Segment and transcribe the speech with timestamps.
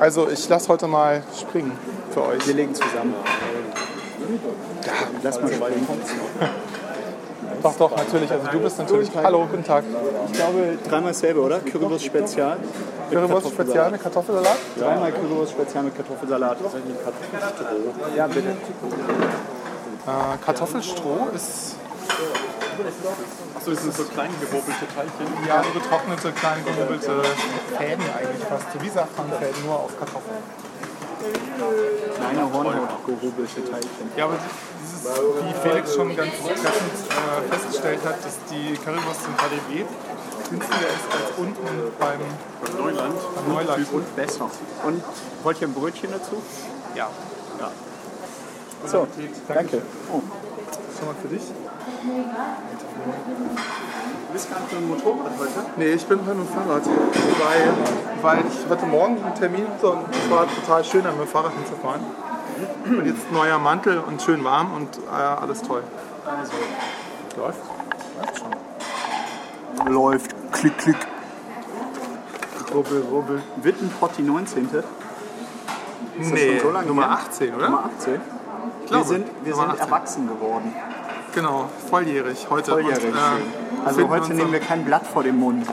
[0.00, 1.72] Also ich lasse heute mal springen
[2.10, 2.46] für euch.
[2.46, 3.14] Wir legen zusammen.
[4.86, 4.92] Ja,
[5.22, 5.86] lass mal springen.
[7.62, 8.30] Doch, doch, natürlich.
[8.30, 9.10] Also du bist natürlich.
[9.14, 9.84] Hallo, guten Tag.
[10.28, 11.58] Ich glaube, dreimal dasselbe, oder?
[11.58, 12.56] Currywurst Spezial.
[13.10, 14.56] Currywurst Spezial mit Kartoffelsalat?
[14.78, 16.56] Dreimal Currywurst Spezial mit Kartoffelsalat.
[18.16, 18.48] Ja, bitte.
[18.48, 18.54] Äh,
[20.42, 21.74] Kartoffelstroh ist
[23.56, 25.46] Achso, das sind so klein gehobbelte Teilchen.
[25.46, 27.22] ja so getrocknete, klein gehobelte
[27.76, 28.72] Fäden eigentlich fast.
[28.72, 30.42] So wie Safranfäden, nur auf Kartoffeln.
[32.16, 34.06] Kleine Hornhaut gehobelte Teilchen.
[34.16, 34.38] Ja, aber
[34.82, 39.84] dieses, wie Felix schon ganz treffend äh, festgestellt hat, dass die Currywurst im KDW
[40.50, 42.20] günstiger ist als unten beim,
[42.78, 43.14] Neuland.
[43.34, 43.92] beim Neuland.
[43.92, 44.50] Und besser.
[44.84, 45.02] Und
[45.42, 46.42] wollt ihr ein Brötchen dazu?
[46.94, 47.08] Ja.
[48.86, 49.06] So,
[49.46, 49.82] danke.
[50.10, 50.22] Oh.
[50.98, 51.42] Schon mal für dich?
[54.26, 55.66] Du bist gar nicht mit dem Motorrad heute?
[55.76, 56.82] Nee, ich bin heute mit dem Fahrrad.
[56.86, 57.72] Weil,
[58.22, 61.52] weil ich hatte morgen einen Termin hatte und es war total schön, mit dem Fahrrad
[61.52, 62.00] hinzufahren.
[62.86, 65.82] Und jetzt neuer Mantel und schön warm und äh, alles toll.
[66.26, 66.52] Also,
[67.36, 67.58] Läuft?
[68.18, 69.92] Läuft schon.
[69.92, 70.52] läuft.
[70.52, 70.96] Klick, klick.
[72.74, 73.42] Rubbel, rubbel.
[73.62, 74.64] Wittenpotti 19.
[74.66, 74.84] Ist das
[76.18, 77.18] Nee, schon so lange Nummer her?
[77.28, 77.64] 18, oder?
[77.70, 78.12] Nummer 18.
[78.12, 78.20] Wir
[78.88, 79.80] glaube, sind, wir sind 18.
[79.80, 80.74] erwachsen geworden.
[81.34, 82.72] Genau, volljährig heute.
[82.72, 83.04] Volljährig.
[83.04, 85.66] Und, äh, Also heute nehmen wir kein Blatt vor den Mund.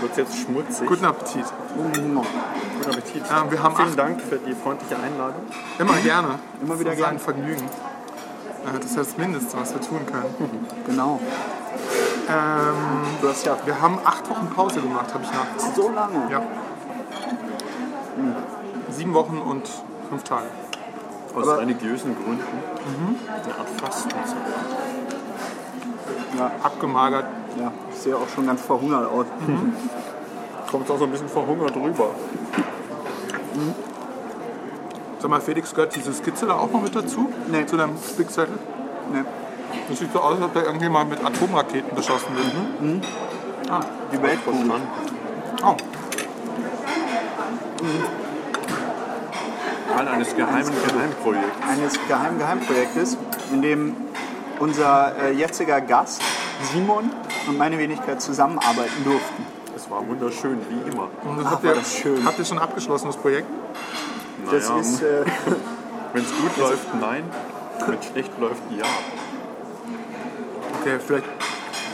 [0.00, 0.86] Wird jetzt schmutzig.
[0.88, 1.44] Guten Appetit.
[1.76, 2.18] Mm, Guten
[2.90, 3.22] Appetit.
[3.28, 5.42] Ja, wir haben Vielen acht- Dank für die freundliche Einladung.
[5.78, 6.38] Immer gerne.
[6.62, 7.18] Immer wieder das ist ein gerne.
[7.18, 7.64] Vergnügen.
[7.64, 10.66] Äh, Das ist das Mindeste, was wir tun können.
[10.86, 11.20] Genau.
[12.28, 12.74] Ähm,
[13.20, 15.74] Du hast ja wir haben acht Wochen Pause gemacht, habe ich nach.
[15.74, 16.30] so lange.
[16.30, 16.42] Ja.
[18.90, 19.68] Sieben Wochen und
[20.08, 20.44] fünf Tage.
[21.34, 22.42] Aus Aber- religiösen Gründen.
[23.26, 24.36] Eine Art Fastenzeit.
[26.38, 27.26] Ja, Abgemagert.
[27.60, 27.72] ja.
[27.92, 29.26] Ich sehe auch schon ganz verhungert aus.
[30.70, 32.10] Kommt auch so ein bisschen verhungert rüber.
[35.18, 37.30] Sag mal, Felix, gehört diese Skizze da auch noch mit dazu?
[37.50, 37.64] Nee.
[37.66, 38.58] Zu deinem Spickzettel?
[39.12, 39.24] Ne.
[39.88, 43.04] Das sieht so aus, als ob der irgendjemand mit Atomraketen beschossen wird.
[44.12, 44.60] Die Weltkugel.
[44.66, 44.88] Verstanden.
[45.64, 45.76] Oh,
[49.94, 51.68] Teil eines geheimen Geheimprojekts.
[51.68, 53.16] Eines geheimen Geheimprojektes,
[53.52, 53.96] in dem
[54.58, 56.22] unser äh, jetziger Gast
[56.72, 57.10] Simon
[57.46, 59.46] und meine Wenigkeit zusammenarbeiten durften.
[59.76, 61.08] Es war wunderschön, wie immer.
[61.24, 62.24] und das Ach, habt, war ihr, das schön.
[62.24, 63.48] habt ihr schon abgeschlossen, das Projekt?
[64.50, 65.24] Das Naja, ist äh,
[66.12, 67.24] wenn es gut läuft, nein.
[67.86, 68.84] Wenn es schlecht läuft, ja.
[70.80, 71.24] Okay, vielleicht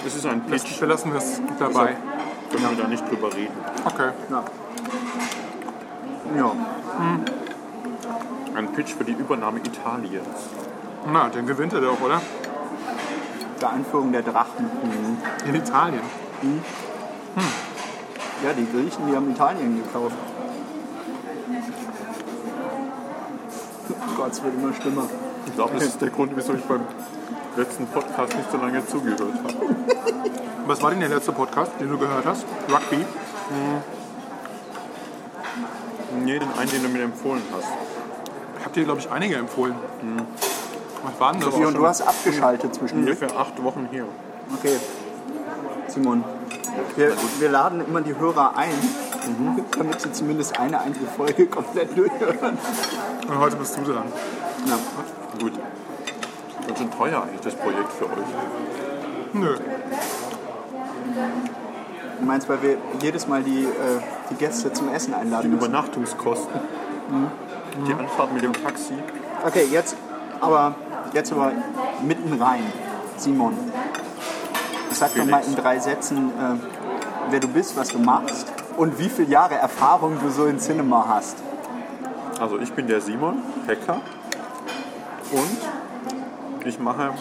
[0.07, 0.81] Es ist ein Pitch.
[0.81, 1.97] wir es dabei.
[2.51, 3.55] Können wir da nicht drüber reden.
[3.85, 4.11] Okay.
[4.31, 4.45] ja.
[6.37, 6.53] ja.
[8.55, 10.49] Ein Pitch für die Übernahme Italiens.
[11.13, 12.21] Na, dann gewinnt er doch, oder?
[13.61, 14.71] Der Einführung der Drachen.
[15.47, 16.03] In Italien.
[18.45, 20.17] Ja, die Griechen, die haben Italien gekauft.
[23.91, 25.05] Oh Gott, es wird immer schlimmer.
[25.47, 26.83] Ich glaube, das ist der Grund, wieso ich beim
[27.57, 29.77] letzten Podcast nicht so lange zugehört habe.
[30.67, 32.45] Was war denn der letzte Podcast, den du gehört hast?
[32.71, 33.05] Rugby?
[36.25, 37.69] Nee, den einen, den du mir empfohlen hast.
[38.61, 39.75] Ich habe dir, glaube ich, einige empfohlen.
[41.03, 41.47] Was waren das?
[41.47, 43.19] Sophie, und du hast abgeschaltet zwischendurch.
[43.19, 44.05] Ungefähr acht Wochen her.
[44.55, 44.77] Okay.
[45.89, 46.23] Simon,
[46.95, 48.75] wir, wir laden immer die Hörer ein,
[49.79, 52.59] damit sie zumindest eine einzige Folge komplett durchhören.
[53.27, 54.05] Und heute bist du dran.
[54.67, 54.79] Ja.
[55.41, 55.53] Gut.
[56.67, 59.33] Ganz schön teuer eigentlich das Projekt für euch.
[59.33, 59.57] Nö.
[62.19, 65.65] Du meinst, weil wir jedes Mal die, äh, die Gäste zum Essen Die einladen müssen?
[65.65, 66.61] Übernachtungskosten.
[67.87, 68.95] Die Anfahrt mit dem Taxi.
[69.47, 69.97] Okay, jetzt
[70.41, 70.75] aber,
[71.13, 71.53] jetzt aber
[72.03, 72.65] mitten rein.
[73.17, 73.57] Simon,
[74.91, 76.57] sag doch mal in drei Sätzen, äh,
[77.31, 81.05] wer du bist, was du machst und wie viele Jahre Erfahrung du so in Cinema
[81.09, 81.37] hast.
[82.41, 84.01] Also ich bin der Simon, Hacker.
[85.33, 87.13] Und ich mache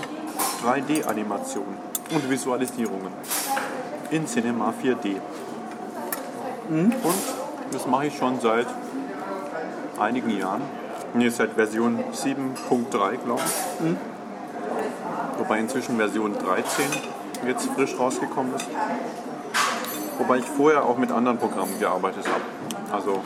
[0.64, 1.78] 3D-Animationen
[2.12, 3.12] und Visualisierungen
[4.10, 5.18] in Cinema 4D.
[6.70, 6.94] Und
[7.72, 8.68] das mache ich schon seit
[10.00, 10.62] einigen Jahren.
[11.14, 13.96] Nee, seit Version 7.3, glaube ich.
[15.40, 16.86] Wobei inzwischen Version 13
[17.48, 18.68] jetzt frisch rausgekommen ist.
[20.18, 22.44] Wobei ich vorher auch mit anderen Programmen gearbeitet habe.
[22.94, 23.22] Also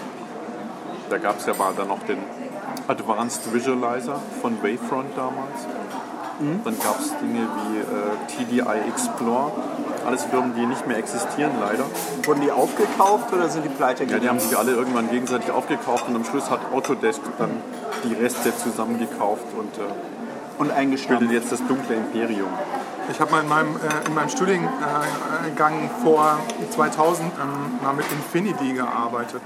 [1.09, 2.19] da gab es ja mal dann noch den
[2.87, 5.67] Advanced Visualizer von Wavefront damals.
[6.39, 9.51] Dann gab es Dinge wie äh, TDI Explore.
[10.05, 11.85] Alles Firmen, die nicht mehr existieren leider.
[12.23, 16.07] Wurden die aufgekauft oder sind die pleite Ja, die haben sich alle irgendwann gegenseitig aufgekauft
[16.09, 17.51] und am Schluss hat Autodesk dann
[18.03, 19.81] die Reste zusammengekauft und äh,
[20.57, 21.31] und bildet eingestampft?
[21.31, 22.49] jetzt das dunkle Imperium.
[23.11, 26.39] Ich habe mal in meinem, äh, in meinem Studiengang vor
[26.71, 29.41] 2000 ähm, mal mit Infinity gearbeitet.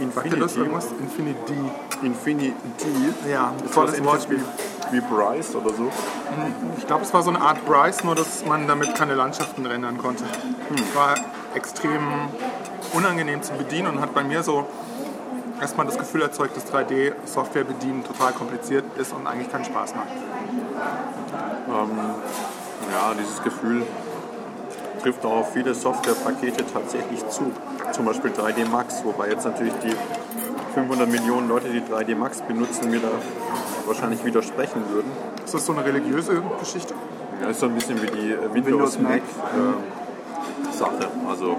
[0.00, 0.60] Infinity?
[1.00, 1.54] Infinity.
[2.02, 2.54] Infinity.
[3.30, 4.40] Ja, tolles Wortspiel.
[4.90, 5.90] Wie, Bryce oder so?
[6.78, 9.98] Ich glaube, es war so eine Art Bryce, nur dass man damit keine Landschaften rendern
[9.98, 10.24] konnte.
[10.74, 11.14] Es war
[11.54, 12.00] extrem
[12.92, 14.66] unangenehm zu bedienen und hat bei mir so
[15.60, 20.08] erstmal das Gefühl erzeugt, dass 3D-Software bedienen total kompliziert ist und eigentlich keinen Spaß macht.
[22.92, 23.82] Ja, dieses Gefühl
[25.02, 27.52] trifft auch auf viele Softwarepakete tatsächlich zu.
[27.92, 29.94] Zum Beispiel 3D Max, wobei jetzt natürlich die
[30.74, 33.08] 500 Millionen Leute, die 3D Max benutzen, mir da
[33.86, 35.10] wahrscheinlich widersprechen würden.
[35.44, 36.94] Ist das so eine religiöse Geschichte?
[37.40, 39.22] Ja, ist so ein bisschen wie die äh, Windows, Windows Mac Mac.
[39.22, 41.08] äh, Sache.
[41.28, 41.56] Also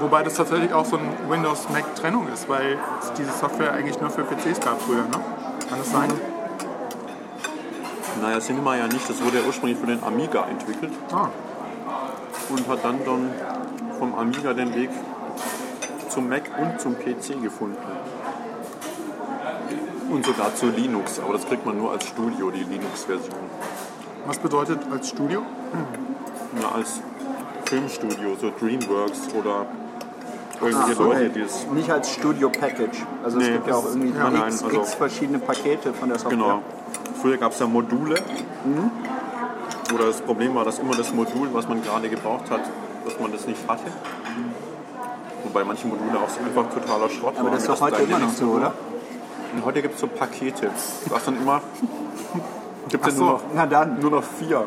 [0.00, 4.22] Wobei das tatsächlich auch so eine Windows-Mac-Trennung ist, weil es diese Software eigentlich nur für
[4.24, 5.10] PCs gab früher, ne?
[5.68, 6.10] Kann das sein?
[8.20, 9.08] Naja, Cinema ja nicht.
[9.08, 11.28] Das wurde ja ursprünglich für den Amiga entwickelt Ah,
[12.48, 13.30] und hat dann, dann
[13.98, 14.90] vom Amiga den Weg
[16.08, 17.76] zum Mac und zum PC gefunden.
[20.12, 23.34] Und sogar zu Linux, aber das kriegt man nur als Studio, die Linux-Version.
[24.26, 25.40] was bedeutet als Studio?
[26.60, 27.00] Ja, als
[27.64, 29.64] Filmstudio, so Dreamworks oder
[30.60, 31.66] irgendwelche Ach so, Leute, die es.
[31.72, 32.98] Nicht als Studio Package.
[33.24, 36.10] Also es Nee, gibt ja auch irgendwie ja, nein, x, also- x verschiedene Pakete von
[36.10, 36.36] der Software.
[36.38, 36.62] Genau.
[37.22, 38.16] Früher gab es ja Module.
[39.94, 42.60] Oder das Problem war, dass immer das Modul, was man gerade gebraucht hat,
[43.06, 43.90] dass man das nicht hatte.
[45.44, 47.52] Wobei manche Module auch einfach totaler Schrott Aber waren.
[47.54, 48.72] das ist doch heute immer noch so, oder?
[49.52, 50.70] Und heute gibt es so Pakete.
[51.08, 51.60] Was dann immer.
[52.88, 53.24] Gibt es so.
[53.24, 54.00] nur, noch, Na dann.
[54.00, 54.66] nur noch vier.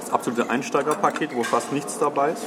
[0.00, 2.42] Das absolute Einsteigerpaket, wo fast nichts dabei ist.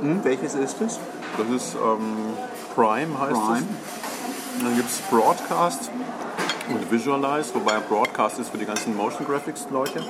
[0.00, 0.98] Hm, welches ist es?
[1.38, 2.34] Das ist ähm,
[2.74, 3.58] Prime heißt Prime.
[3.58, 4.62] es.
[4.62, 5.90] Dann gibt es Broadcast
[6.68, 10.04] und Visualize, wobei Broadcast ist für die ganzen Motion Graphics Leute.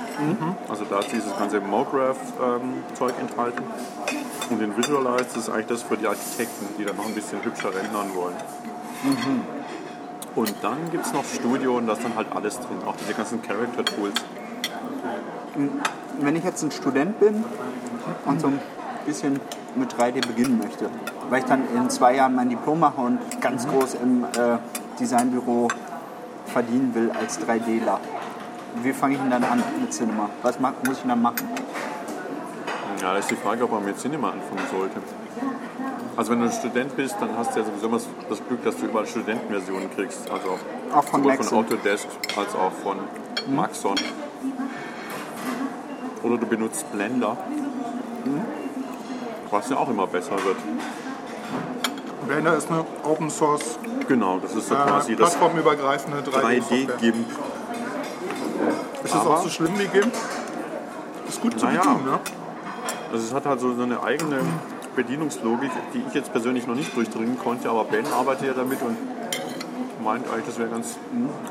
[0.67, 3.63] Also da ist dieses ganze MoGraph ähm, Zeug enthalten.
[4.49, 7.69] Und in Visualize ist eigentlich das für die Architekten, die dann noch ein bisschen hübscher
[7.73, 8.35] rendern wollen.
[10.35, 13.13] Und dann gibt es noch Studio und da ist dann halt alles drin, auch diese
[13.13, 14.15] ganzen Character Tools.
[16.19, 17.43] Wenn ich jetzt ein Student bin
[18.25, 18.59] und so ein
[19.05, 19.39] bisschen
[19.75, 20.89] mit 3D beginnen möchte,
[21.29, 24.57] weil ich dann in zwei Jahren mein Diplom mache und ganz groß im äh,
[24.99, 25.67] Designbüro
[26.45, 27.97] verdienen will als 3Dler.
[28.83, 30.29] Wie fange ich denn dann an mit Cinema?
[30.43, 31.47] Was muss ich denn dann machen?
[33.01, 35.01] Ja, da ist die Frage, ob man mit Cinema anfangen sollte.
[36.17, 37.99] Also wenn du ein Student bist, dann hast du ja sowieso immer
[38.29, 40.29] das Glück, dass du überall Studentenversionen kriegst.
[40.29, 40.59] Also
[40.93, 41.47] Auch von sowohl Maxon.
[41.49, 42.97] von Autodesk als auch von
[43.47, 43.95] Maxon.
[46.23, 47.37] Oder du benutzt Blender.
[49.49, 50.57] Was ja auch immer besser wird.
[52.27, 56.97] Blender ist eine Open Source Genau, das ist so äh, quasi das plattformübergreifende 3D-Software.
[56.97, 57.25] 3D-GIMP.
[59.03, 60.13] Ist das auch so schlimm wie GIMP?
[61.27, 61.81] Ist gut zu Naja.
[61.81, 62.19] bedienen, ne?
[63.11, 64.39] Also es hat halt so eine eigene
[64.95, 68.97] Bedienungslogik, die ich jetzt persönlich noch nicht durchdringen konnte, aber Ben arbeitet ja damit und
[70.03, 70.97] meint eigentlich, das wäre ganz,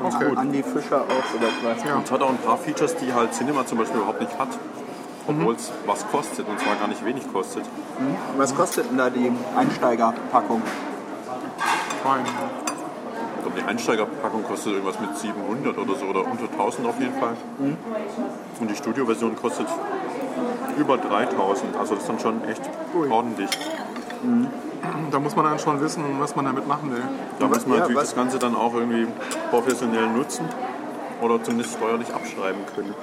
[0.01, 0.29] ganz Okay.
[0.29, 0.37] gut.
[0.37, 1.83] Andi Fischer auch oder was?
[1.83, 1.95] Ja.
[1.95, 4.49] Und es hat auch ein paar Features, die halt Cinema zum Beispiel überhaupt nicht hat.
[5.27, 7.63] Obwohl es was kostet und zwar gar nicht wenig kostet.
[8.37, 10.61] Was kostet denn da die Einsteigerpackung?
[12.03, 12.25] Fein.
[13.51, 17.35] Glaube, die Einsteigerpackung kostet irgendwas mit 700 oder so oder unter 1000 auf jeden Fall.
[18.59, 19.67] Und die Studioversion kostet
[20.77, 21.75] über 3000.
[21.77, 22.61] Also das ist dann schon echt
[22.95, 23.09] Ui.
[23.09, 23.49] ordentlich.
[25.11, 27.03] Da muss man dann schon wissen, was man damit machen will.
[27.39, 29.07] Da muss man Ja, natürlich das Ganze dann auch irgendwie
[29.49, 30.45] professionell nutzen
[31.21, 32.95] oder zumindest steuerlich abschreiben können.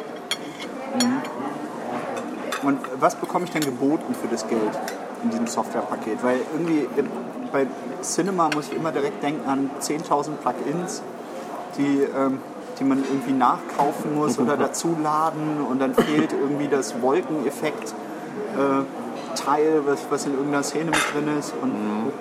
[2.62, 4.78] Und was bekomme ich denn geboten für das Geld
[5.22, 6.22] in diesem Softwarepaket?
[6.22, 6.88] Weil irgendwie
[7.52, 7.66] bei
[8.02, 11.02] Cinema muss ich immer direkt denken an 10.000 Plugins,
[11.76, 12.40] die, ähm,
[12.78, 17.94] die man irgendwie nachkaufen muss oder dazuladen und dann fehlt irgendwie das Wolkeneffekt.
[18.56, 18.84] Äh,
[19.34, 21.54] Teil, was, was in irgendeiner Szene mit drin ist.
[21.60, 22.12] Und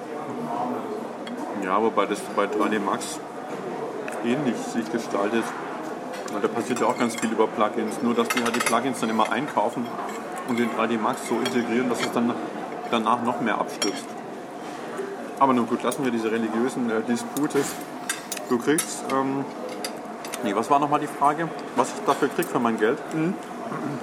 [1.64, 3.20] Ja, wobei das bei 3D Max
[4.24, 5.44] ähnlich sich gestaltet.
[6.42, 9.10] Da passiert ja auch ganz viel über Plugins, nur dass die halt die Plugins dann
[9.10, 9.86] immer einkaufen
[10.48, 12.34] und den 3D Max so integrieren, dass es dann
[12.92, 14.06] danach noch mehr abstürzt.
[15.39, 17.60] Aber nun gut, lassen wir diese religiösen äh, Dispute.
[18.50, 19.46] Du kriegst, ähm,
[20.44, 22.98] nee, was war nochmal die Frage, was ich dafür krieg für mein Geld?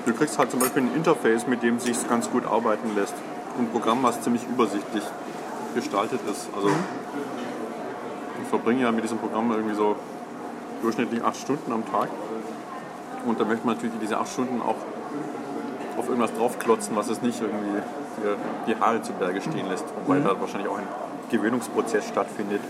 [0.07, 3.15] Du kriegst halt zum Beispiel ein Interface, mit dem sich ganz gut arbeiten lässt.
[3.59, 5.03] Ein Programm, was ziemlich übersichtlich
[5.75, 6.49] gestaltet ist.
[6.55, 6.69] Also
[8.43, 9.97] ich verbringe ja mit diesem Programm irgendwie so
[10.83, 12.11] durchschnittlich acht Stunden am Tag.
[13.27, 14.77] Und da möchte man natürlich diese acht Stunden auch
[15.97, 17.81] auf irgendwas draufklotzen, was es nicht irgendwie
[18.67, 19.85] die Haare zu Berge stehen lässt.
[20.05, 20.87] Wobei da wahrscheinlich auch ein
[21.37, 22.61] Gewöhnungsprozess stattfindet.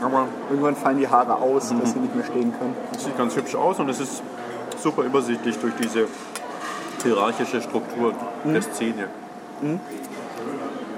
[0.00, 2.74] Aber irgendwann fallen die Haare aus, dass sie nicht mehr stehen können.
[2.94, 4.22] es sieht ganz hübsch aus und es ist
[4.78, 6.06] super übersichtlich durch diese
[7.02, 8.14] hierarchische Struktur
[8.44, 9.08] der Szene.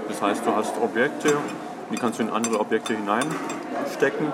[0.08, 1.36] Das heißt, du hast Objekte,
[1.92, 4.32] die kannst du in andere Objekte hineinstecken.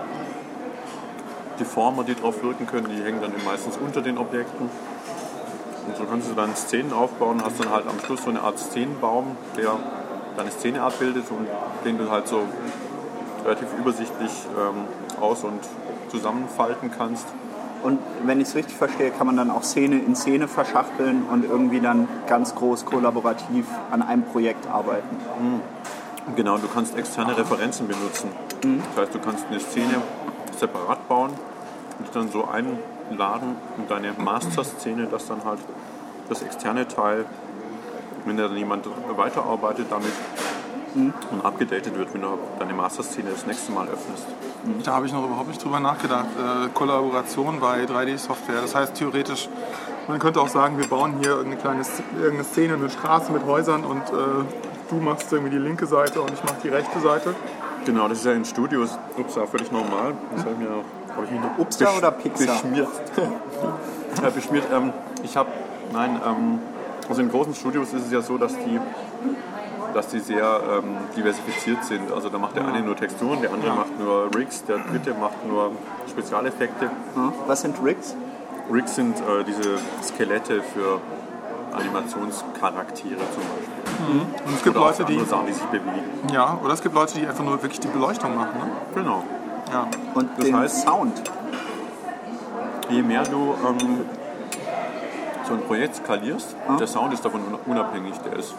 [1.59, 4.69] Die Former, die drauf wirken können, die hängen dann meistens unter den Objekten.
[5.87, 8.59] Und so kannst du dann Szenen aufbauen, hast dann halt am Schluss so eine Art
[8.59, 9.77] Szenenbaum, der
[10.39, 11.47] deine Szene abbildet und
[11.85, 12.43] den du halt so
[13.45, 15.61] relativ übersichtlich ähm, aus- und
[16.11, 17.27] zusammenfalten kannst.
[17.83, 21.45] Und wenn ich es richtig verstehe, kann man dann auch Szene in Szene verschachteln und
[21.45, 25.17] irgendwie dann ganz groß kollaborativ an einem Projekt arbeiten.
[26.35, 28.31] Genau, du kannst externe Referenzen benutzen.
[28.61, 30.03] Das heißt, du kannst eine Szene
[30.59, 31.31] separat bauen
[31.99, 35.61] und dann so einladen in deine Master-Szene, dass dann halt
[36.29, 37.25] das externe Teil,
[38.25, 40.13] wenn da dann jemand weiterarbeitet damit
[40.95, 44.27] und abgedatet wird, wenn du deine Master-Szene das nächste Mal öffnest.
[44.85, 46.27] Da habe ich noch überhaupt nicht drüber nachgedacht.
[46.37, 48.63] Äh, Kollaboration bei 3D-Software.
[48.63, 49.49] Das heißt theoretisch,
[50.09, 51.83] man könnte auch sagen, wir bauen hier irgendeine kleine
[52.17, 54.45] irgendeine Szene, eine Straße mit Häusern und äh,
[54.89, 57.35] du machst irgendwie die linke Seite und ich mache die rechte Seite.
[57.85, 60.15] Genau, das ist ja in Studios, ups, ja, völlig normal.
[60.35, 62.55] Das habe ich mir auch, habe ich mich noch Upsa oder Pixar?
[62.63, 62.89] beschmiert.
[64.23, 64.65] ja, beschmiert.
[64.73, 65.51] Ähm, ich habe,
[65.93, 66.59] nein, ähm,
[67.09, 68.79] also in großen Studios ist es ja so, dass die,
[69.95, 72.13] dass die sehr ähm, diversifiziert sind.
[72.13, 75.47] Also da macht der eine nur Texturen, der andere macht nur Rigs, der dritte macht
[75.47, 75.73] nur
[76.09, 76.87] Spezialeffekte.
[77.17, 77.33] Ja.
[77.47, 78.15] Was sind Rigs?
[78.73, 81.01] Rigs sind äh, diese Skelette für
[81.73, 84.21] Animationscharaktere zum Beispiel.
[84.47, 86.33] Und es gibt Oder Leute, die, Sachen, die sich bewegen.
[86.33, 88.59] ja, oder es gibt Leute, die einfach nur wirklich die Beleuchtung machen.
[88.59, 88.71] Ne?
[88.95, 89.25] Genau.
[89.73, 89.87] Ja.
[90.15, 91.23] Und Das den heißt- Sound.
[92.91, 94.01] Je mehr du ähm,
[95.49, 98.55] so ein Projekt skalierst, der Sound ist davon un- unabhängig, der ist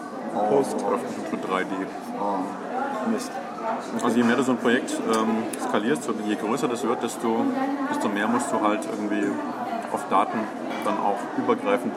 [0.48, 1.86] post-veröffentlicht für 3D.
[3.12, 3.30] Mist.
[4.02, 7.44] Also je mehr du so ein Projekt ähm, skalierst je größer das wird, desto,
[7.88, 9.30] desto mehr musst du halt irgendwie
[9.92, 10.38] auf Daten
[10.84, 11.94] dann auch übergreifend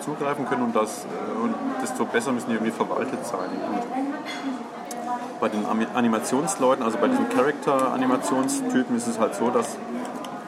[0.00, 3.48] zugreifen können und, das, äh, und desto besser müssen die irgendwie verwaltet sein.
[3.72, 5.64] Und bei den
[5.94, 9.76] Animationsleuten, also bei diesen Character-Animationstypen ist es halt so, dass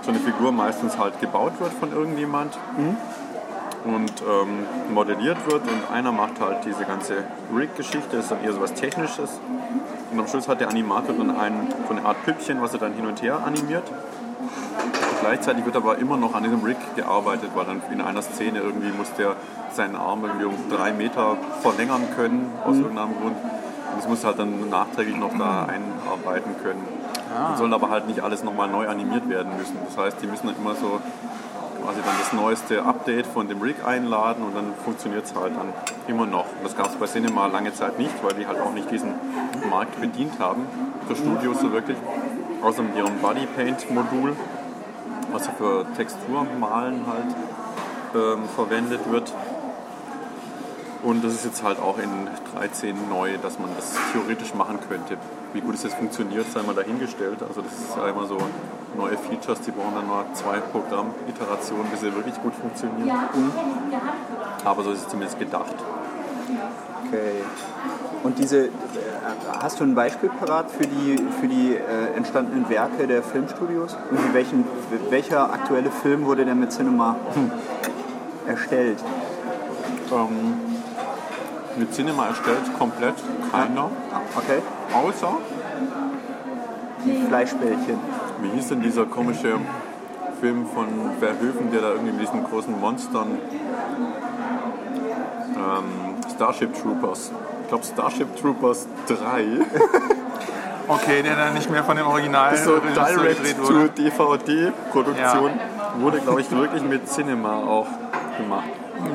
[0.03, 2.57] so eine Figur meistens halt gebaut wird von irgendjemand
[3.89, 8.53] und ähm, modelliert wird und einer macht halt diese ganze Rig-Geschichte, das ist dann eher
[8.53, 9.41] so was Technisches.
[10.11, 12.93] Und am Schluss hat der Animator dann ein, so eine Art Püppchen, was er dann
[12.93, 13.85] hin und her animiert.
[15.21, 18.91] Gleichzeitig wird aber immer noch an diesem Rig gearbeitet, weil dann in einer Szene irgendwie
[18.97, 19.37] muss der
[19.73, 23.37] seinen Arm irgendwie um drei Meter verlängern können, aus irgendeinem Grund.
[23.37, 26.85] Und das muss halt dann nachträglich noch da einarbeiten können.
[27.51, 29.77] Und soll aber halt nicht alles nochmal neu animiert werden müssen.
[29.87, 31.01] Das heißt, die müssen dann immer so
[31.83, 35.73] quasi dann das neueste Update von dem Rig einladen und dann funktioniert es halt dann
[36.07, 36.47] immer noch.
[36.47, 39.15] Und das gab es bei Cinema lange Zeit nicht, weil die halt auch nicht diesen
[39.71, 40.67] Markt bedient haben
[41.07, 41.97] für Studios so wirklich.
[42.63, 44.37] Außer mit ihrem Body Paint Modul,
[45.33, 47.35] was für Texturmalen halt
[48.15, 49.33] ähm, verwendet wird.
[51.03, 52.11] Und das ist jetzt halt auch in
[52.57, 55.17] 13 neu, dass man das theoretisch machen könnte.
[55.53, 57.39] Wie gut es jetzt funktioniert, sei mal dahingestellt.
[57.47, 58.37] Also das ist ja immer so
[58.97, 63.17] neue Features, die brauchen dann nur zwei Programmiterationen, bis sie wirklich gut funktionieren.
[64.65, 65.75] Aber so ist es zumindest gedacht.
[67.07, 67.45] Okay.
[68.25, 68.71] Und diese,
[69.61, 73.97] hast du ein Beispiel parat für die, für die äh, entstandenen Werke der Filmstudios?
[74.11, 74.65] Irgendwie welchen,
[75.11, 77.17] welcher aktuelle Film wurde denn mit Cinema
[78.47, 78.99] erstellt?
[80.11, 80.68] Ähm,
[81.79, 83.15] mit Cinema erstellt komplett
[83.53, 83.91] keiner,
[84.37, 84.61] Okay.
[84.95, 85.33] außer,
[87.29, 87.99] Fleischbällchen.
[88.43, 89.55] wie hieß denn dieser komische
[90.41, 90.87] Film von
[91.21, 93.39] Verhoeven, der da irgendwie mit diesen großen Monstern
[95.57, 97.33] ähm, Starship Troopers.
[97.63, 99.17] Ich glaube Starship Troopers 3.
[100.91, 103.91] Okay, der dann nicht mehr von dem Original so Regisseur gedreht wurde.
[103.91, 105.51] Direct-to-DVD-Produktion
[106.01, 107.87] wurde, glaube ich, wirklich mit Cinema auch
[108.39, 108.71] gemacht.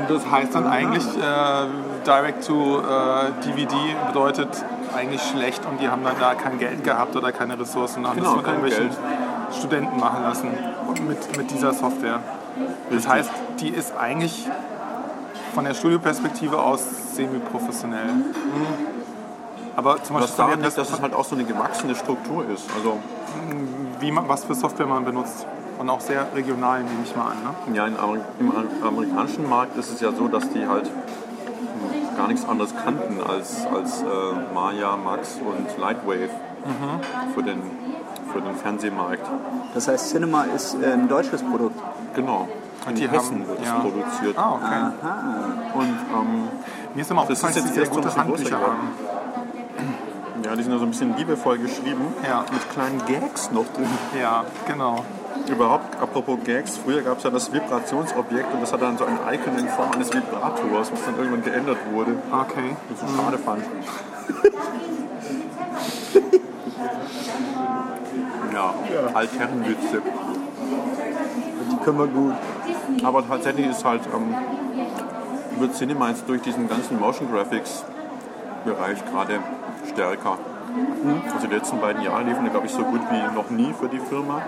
[0.08, 1.66] Das heißt dann eigentlich, äh,
[2.06, 3.76] Direct to äh, DVD
[4.08, 4.50] bedeutet
[4.96, 8.30] eigentlich schlecht und die haben dann da kein Geld gehabt oder keine Ressourcen, haben Genau,
[8.30, 9.56] das mit kein irgendwelchen Geld.
[9.58, 10.50] Studenten machen lassen
[11.08, 12.20] mit, mit dieser Software.
[12.90, 13.12] Das Richtig.
[13.12, 14.48] heißt, die ist eigentlich
[15.56, 16.84] von der Studioperspektive aus
[17.16, 18.10] semi-professionell.
[19.76, 22.46] Aber zum Das Beispiel von daran liegt, dass es halt auch so eine gewachsene Struktur
[22.54, 22.66] ist.
[22.76, 22.98] Also
[24.00, 25.46] wie man, was für Software man benutzt.
[25.80, 27.38] Und auch sehr regional, nehme ich mal an.
[27.72, 27.76] Ne?
[27.76, 30.90] Ja, in Ameri im Am- amerikanischen Markt ist es ja so, dass die halt
[32.24, 34.06] gar nichts anderes kannten als, als äh,
[34.54, 36.30] Maya, Max und Lightwave
[37.36, 37.62] für, den,
[38.32, 39.26] für den Fernsehmarkt.
[39.74, 41.76] Das heißt, Cinema ist äh, ein deutsches Produkt.
[42.16, 42.48] Genau.
[42.88, 43.80] In die Hessen haben- wird es ja.
[43.80, 44.38] produziert.
[44.38, 45.78] Ah, okay.
[45.80, 46.48] Und ähm,
[46.96, 48.92] Mir ist immer aufgefallen, dass jetzt sie sehr gute Handbücher haben.
[50.46, 52.06] ja, die sind ja so ein bisschen liebevoll geschrieben.
[52.26, 52.46] Ja.
[52.54, 53.88] Mit kleinen Gags noch drin.
[54.22, 55.04] Ja, genau.
[55.48, 59.18] Überhaupt, apropos Gags, früher gab es ja das Vibrationsobjekt und das hatte dann so ein
[59.34, 62.16] Icon in Form eines Vibrators, was dann irgendwann geändert wurde.
[62.32, 62.76] Okay.
[62.90, 63.64] Was ich so schade fand.
[68.54, 68.74] ja,
[69.14, 70.02] Altherrenwitze.
[71.72, 72.34] Die können wir gut.
[73.04, 74.36] Aber tatsächlich ist halt, ähm,
[75.60, 77.84] wird Cinema jetzt durch diesen ganzen Motion Graphics
[78.66, 79.40] Bereich gerade
[79.92, 80.38] stärker.
[81.34, 84.00] Also die letzten beiden Jahre liefen, glaube ich, so gut wie noch nie für die
[84.00, 84.42] Firma.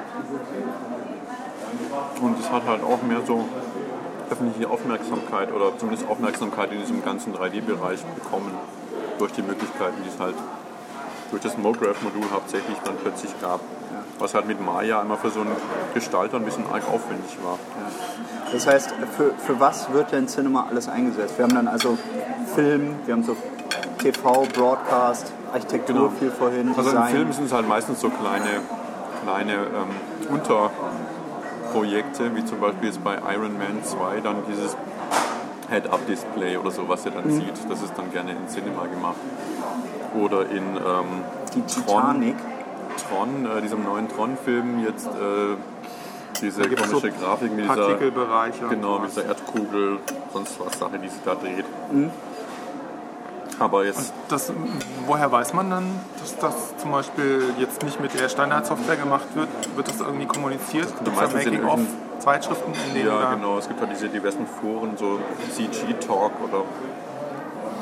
[2.21, 3.45] Und es hat halt auch mehr so
[4.29, 8.51] öffentliche Aufmerksamkeit oder zumindest Aufmerksamkeit in diesem ganzen 3D-Bereich bekommen.
[9.19, 10.35] Durch die Möglichkeiten, die es halt
[11.31, 13.59] durch das MoGraph-Modul hauptsächlich dann plötzlich gab.
[14.19, 15.55] Was halt mit Maya immer für so einen
[15.93, 17.59] Gestalter ein bisschen arg aufwendig war.
[18.51, 21.37] Das heißt, für, für was wird denn Cinema alles eingesetzt?
[21.37, 21.97] Wir haben dann also
[22.55, 23.35] Film, wir haben so
[23.97, 26.09] TV, Broadcast, Architektur Genau.
[26.19, 27.15] viel vorhin, Also im Design.
[27.15, 28.61] Film sind es halt meistens so kleine,
[29.23, 34.75] kleine ähm, Unterprojekte, wie zum Beispiel jetzt bei Iron Man 2 dann dieses
[35.69, 37.53] Head-Up-Display oder so, was ihr dann sieht.
[37.69, 39.15] Das ist dann gerne in Cinema gemacht.
[40.19, 41.23] Oder in ähm,
[41.53, 42.35] die Tron, Titanic.
[43.09, 45.57] Tron äh, diesem neuen Tron-Film jetzt äh,
[46.41, 47.97] diese komische so Grafik mit dieser,
[48.69, 49.99] genau, mit dieser Erdkugel,
[50.33, 51.65] sonst was Sache, die sich da dreht.
[51.91, 52.11] Mhm.
[53.59, 54.51] Aber jetzt Das,
[55.07, 55.85] woher weiß man dann,
[56.19, 59.47] dass das zum Beispiel jetzt nicht mit der Standardsoftware gemacht wird?
[59.75, 60.87] Wird das irgendwie kommuniziert?
[60.87, 63.57] Gibt es da meistens in Making-of-Zeitschriften, in denen Ja, genau.
[63.57, 65.19] Es gibt halt diese diversen Foren, so
[65.55, 66.63] CG-Talk oder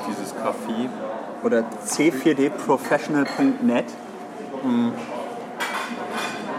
[0.08, 0.90] dieses Café.
[1.44, 3.86] Oder c4dprofessional.net.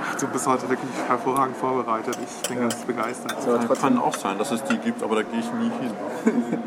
[0.02, 2.16] Ach, du bist heute wirklich hervorragend vorbereitet.
[2.22, 3.36] Ich bin ganz begeistert.
[3.42, 5.92] So, Kann auch sein, dass es die gibt, aber da gehe ich nie hin.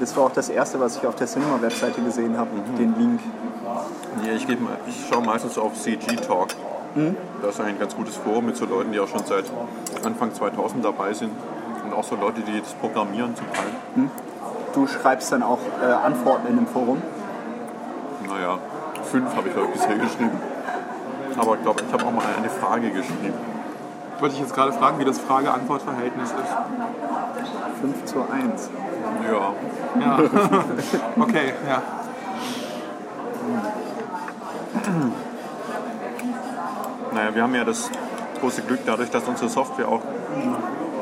[0.00, 2.76] das war auch das erste, was ich auf der Cinema-Webseite gesehen habe, Mhm.
[2.76, 3.20] den Link.
[4.22, 6.48] Nee, ich, geb ich schaue meistens auf CG-Talk.
[7.42, 9.44] Da ist ein ganz gutes Forum mit so Leuten, die auch schon seit
[10.04, 11.32] Anfang 2000 dabei sind.
[11.84, 14.08] Und auch so Leute, die das programmieren zum Teil.
[14.72, 17.02] Du schreibst dann auch äh, Antworten in dem Forum.
[18.28, 18.58] Naja,
[19.10, 20.38] fünf habe ich bisher geschrieben.
[21.36, 23.34] Aber ich glaube, ich habe auch mal eine Frage geschrieben.
[24.20, 27.80] Wollte ich jetzt gerade fragen, wie das Frage-Antwort-Verhältnis ist.
[27.80, 28.70] 5 zu 1.
[29.24, 29.54] Ja,
[30.00, 30.18] Ja.
[31.20, 31.82] okay, ja.
[37.12, 37.90] Naja, wir haben ja das
[38.40, 40.00] große Glück, dadurch, dass unsere Software auch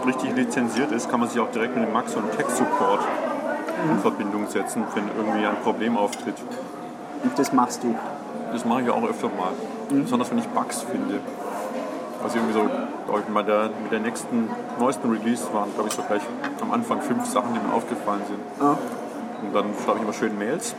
[0.07, 3.01] richtig lizenziert ist, kann man sich auch direkt mit dem Max und Tech Support
[3.91, 6.37] in Verbindung setzen, wenn irgendwie ein Problem auftritt.
[7.23, 7.95] Und das machst du.
[8.53, 9.53] Das mache ich auch öfter mal.
[9.89, 11.21] Besonders wenn ich Bugs finde.
[12.23, 12.69] Also irgendwie so,
[13.07, 16.23] glaub ich, bei der, mit der nächsten, neuesten Release waren, glaube ich, so gleich
[16.61, 18.65] am Anfang fünf Sachen, die mir aufgefallen sind.
[18.65, 18.77] Ah.
[19.43, 20.75] Und dann schreibe ich immer schön Mails.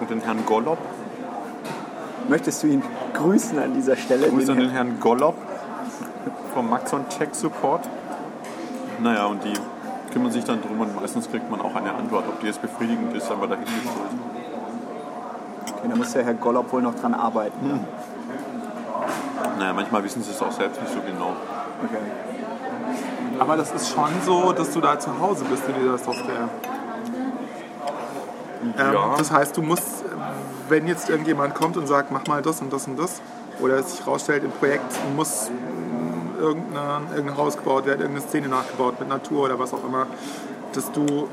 [0.00, 0.78] Und den Herrn Gollob,
[2.28, 4.28] Möchtest du ihn grüßen an dieser Stelle?
[4.28, 5.34] Grüße an Den den Herrn Gollob
[6.54, 7.86] vom Maxon Tech Support.
[9.02, 9.52] Naja, und die
[10.12, 12.24] kümmern sich dann drum und meistens kriegt man auch eine Antwort.
[12.28, 13.88] Ob die jetzt befriedigend ist, aber dahingestellt.
[15.70, 17.60] okay, da muss der Herr Gollob wohl noch dran arbeiten.
[17.60, 17.80] Hm.
[19.58, 21.34] Naja, manchmal wissen sie es auch selbst nicht so genau.
[21.84, 21.98] Okay.
[23.38, 26.48] Aber das ist schon so, dass du da zu Hause bist in dieser Software.
[28.78, 29.14] Ähm, Ja.
[29.16, 30.04] Das heißt, du musst,
[30.68, 33.20] wenn jetzt irgendjemand kommt und sagt, mach mal das und das und das,
[33.60, 35.50] oder es sich rausstellt im Projekt, muss
[36.40, 40.06] irgendeine, irgendein Haus gebaut werden, irgendeine Szene nachgebaut mit Natur oder was auch immer,
[40.72, 41.28] dass du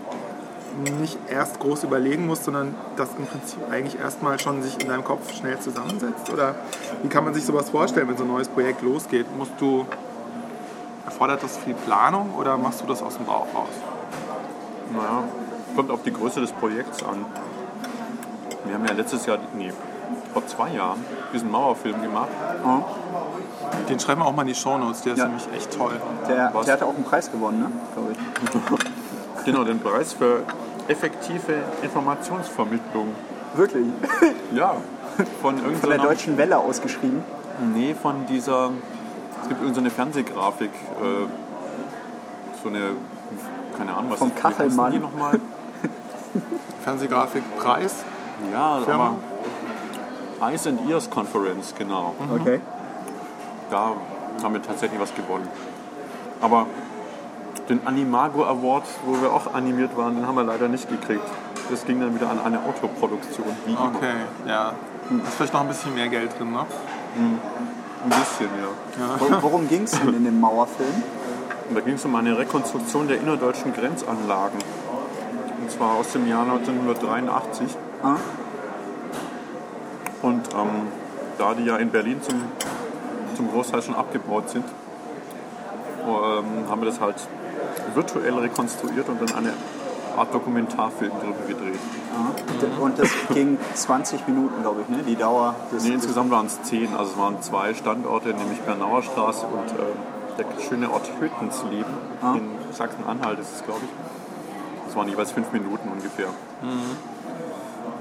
[1.00, 5.04] nicht erst groß überlegen musst, sondern das im Prinzip eigentlich erstmal schon sich in deinem
[5.04, 6.30] Kopf schnell zusammensetzt?
[6.32, 6.56] Oder
[7.04, 9.26] wie kann man sich sowas vorstellen, wenn so ein neues Projekt losgeht?
[9.38, 9.86] Musst du,
[11.06, 13.70] erfordert das viel Planung oder machst du das aus dem Bauch raus?
[14.94, 15.24] Naja,
[15.76, 17.26] kommt auf die Größe des Projekts an.
[18.66, 19.72] Wir haben ja letztes Jahr, nee,
[20.34, 21.04] vor zwei Jahren,
[21.34, 22.30] diesen Mauerfilm gemacht.
[23.90, 25.26] Den schreiben wir auch mal in die Shownotes, der ist Ja.
[25.28, 25.94] nämlich echt toll.
[26.28, 27.72] Der, der hatte auch einen Preis gewonnen, ne?
[27.94, 28.82] glaube ich.
[29.46, 30.44] Genau, den Preis für
[30.88, 33.10] effektive Informationsvermittlung.
[33.56, 33.86] Wirklich.
[34.54, 34.76] Ja,
[35.42, 36.00] von Von der.
[36.00, 37.24] Deutschen Welle ausgeschrieben.
[37.74, 38.72] Nee, von dieser.
[39.44, 40.70] Es gibt irgendeine Fernsehgrafik.
[40.70, 41.28] Äh,
[42.62, 42.92] so eine.
[43.78, 44.92] Keine Ahnung, was Vom Kachelmann.
[44.92, 45.40] die nochmal?
[46.84, 48.04] Fernsehgrafik Preis.
[48.52, 49.16] Ja, Firma?
[50.40, 50.52] aber.
[50.52, 52.14] Eyes and Ears Conference, genau.
[52.42, 52.60] Okay.
[53.70, 53.92] Da
[54.44, 55.48] haben wir tatsächlich was gewonnen.
[56.42, 56.66] Aber
[57.70, 61.24] den Animago Award, wo wir auch animiert waren, den haben wir leider nicht gekriegt.
[61.70, 63.92] Das ging dann wieder an eine Autoproduktion, wie immer.
[63.96, 64.12] Okay,
[64.48, 64.74] ja.
[65.10, 66.66] Da ist vielleicht noch ein bisschen mehr Geld drin, ne?
[68.04, 69.16] Ein bisschen, ja.
[69.20, 71.04] Wo- Worum ging es denn in dem Mauerfilm?
[71.70, 74.60] Und da ging es um eine Rekonstruktion der innerdeutschen Grenzanlagen.
[75.62, 77.68] Und zwar aus dem Jahr 1983.
[78.04, 78.16] Ah.
[80.22, 80.88] Und ähm,
[81.38, 82.42] da die ja in Berlin zum,
[83.36, 84.66] zum Großteil schon abgebaut sind,
[86.06, 87.16] ähm, haben wir das halt
[87.96, 89.54] virtuell rekonstruiert und dann eine
[90.18, 91.80] Art Dokumentarfilm drüber gedreht.
[92.80, 95.04] Und das ging 20 Minuten, glaube ich, ne?
[95.04, 95.84] Die Dauer des.
[95.84, 99.98] Nee, insgesamt waren es zehn, also es waren zwei Standorte, nämlich Bernauer Straße und ähm,
[100.38, 101.94] der schöne Ort Hüttensleben
[102.36, 103.90] in Sachsen-Anhalt ist es, glaube ich.
[104.88, 106.28] Das waren jeweils fünf Minuten ungefähr.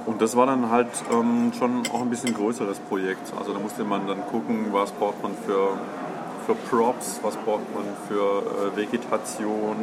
[0.07, 3.33] Und das war dann halt ähm, schon auch ein bisschen größeres Projekt.
[3.39, 5.79] Also da musste man dann gucken, was braucht man für,
[6.47, 9.77] für Props, was braucht man für äh, Vegetation,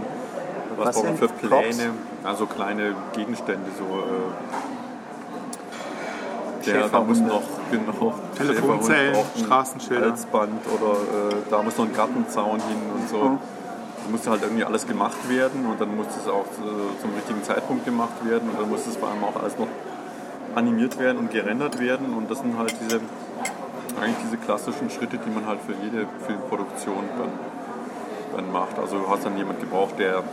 [0.78, 1.91] was, Was braucht man für Pläne,
[2.24, 4.67] also kleine Gegenstände, so äh,
[6.67, 7.41] der, da muss noch
[7.72, 10.10] genau Telefonzellen, Straßenschilder.
[10.10, 13.17] Halsband oder äh, da muss noch ein Gartenzaun hin und so.
[13.17, 13.39] Mhm.
[14.04, 17.43] Da musste halt irgendwie alles gemacht werden und dann musste es auch äh, zum richtigen
[17.43, 19.67] Zeitpunkt gemacht werden und dann musste es vor allem auch alles noch
[20.56, 23.00] animiert werden und gerendert werden und das sind halt diese
[24.02, 27.30] eigentlich diese klassischen Schritte, die man halt für jede Filmproduktion dann,
[28.36, 28.78] dann macht.
[28.80, 30.24] Also du hast dann jemand gebraucht, der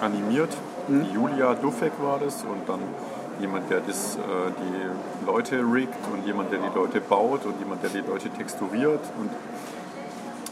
[0.00, 0.50] animiert,
[0.88, 1.06] Mhm.
[1.14, 2.80] Julia Duffek war das und dann
[3.38, 4.18] jemand, der das, äh,
[4.58, 8.98] die Leute riggt und jemand, der die Leute baut und jemand, der die Leute texturiert
[9.20, 9.30] und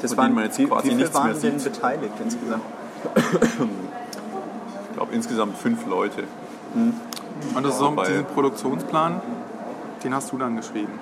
[0.00, 1.72] Das waren, denen man jetzt wie, quasi wie nichts mehr waren denn sieht.
[1.72, 2.62] beteiligt insgesamt?
[4.90, 6.22] ich glaube insgesamt fünf Leute.
[6.74, 6.94] Und
[7.64, 9.20] das ist so, Wobei- diesen Produktionsplan,
[10.04, 10.92] den hast du dann geschrieben.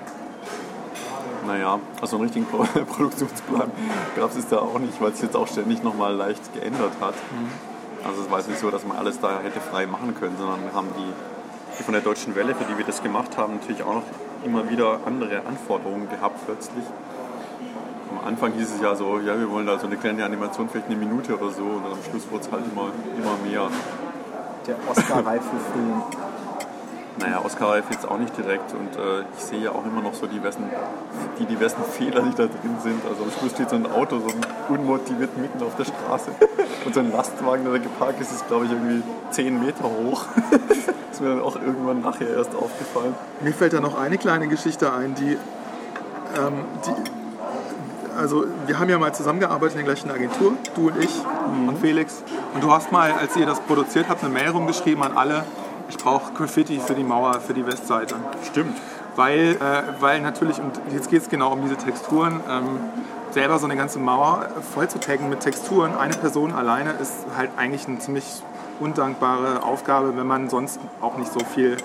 [1.45, 3.71] Naja, also einen richtigen Pro Produktionsplan
[4.15, 7.15] gab es da auch nicht, weil es jetzt auch ständig nochmal leicht geändert hat.
[8.03, 10.63] Also es war jetzt nicht so, dass man alles da hätte frei machen können, sondern
[10.63, 13.83] wir haben die, die von der Deutschen Welle, für die wir das gemacht haben, natürlich
[13.83, 14.03] auch noch
[14.45, 16.85] immer wieder andere Anforderungen gehabt plötzlich.
[18.11, 20.87] Am Anfang hieß es ja so, ja, wir wollen da so eine kleine Animation, vielleicht
[20.87, 23.69] eine Minute oder so, und dann am Schluss wurde es halt immer, immer mehr.
[24.65, 26.01] Der Oscar-reife Film.
[27.19, 30.13] Naja, Oscar Reif jetzt auch nicht direkt und äh, ich sehe ja auch immer noch
[30.13, 30.63] so diversen,
[31.37, 33.01] die diversen Fehler, die da drin sind.
[33.05, 36.31] Also am Schluss steht so ein Auto, so ein unmotiviert mitten auf der Straße
[36.85, 40.25] und so ein Lastwagen, der da geparkt ist, ist glaube ich irgendwie 10 Meter hoch.
[41.11, 43.13] ist mir dann auch irgendwann nachher erst aufgefallen.
[43.41, 45.37] Mir fällt da noch eine kleine Geschichte ein, die,
[46.37, 46.93] ähm, die
[48.17, 51.11] also wir haben ja mal zusammengearbeitet in der gleichen Agentur, du und ich
[51.67, 52.23] und Felix.
[52.53, 55.45] Und du hast mal, als ihr das produziert habt, eine Mail rumgeschrieben an alle,
[55.89, 58.15] ich brauche Graffiti für die Mauer, für die Westseite.
[58.47, 58.77] Stimmt.
[59.15, 62.79] Weil, äh, weil natürlich, und jetzt geht es genau um diese Texturen, ähm,
[63.31, 67.51] selber so eine ganze Mauer voll zu taggen mit Texturen, eine Person alleine ist halt
[67.57, 68.25] eigentlich eine ziemlich
[68.79, 71.77] undankbare Aufgabe, wenn man sonst auch nicht so viel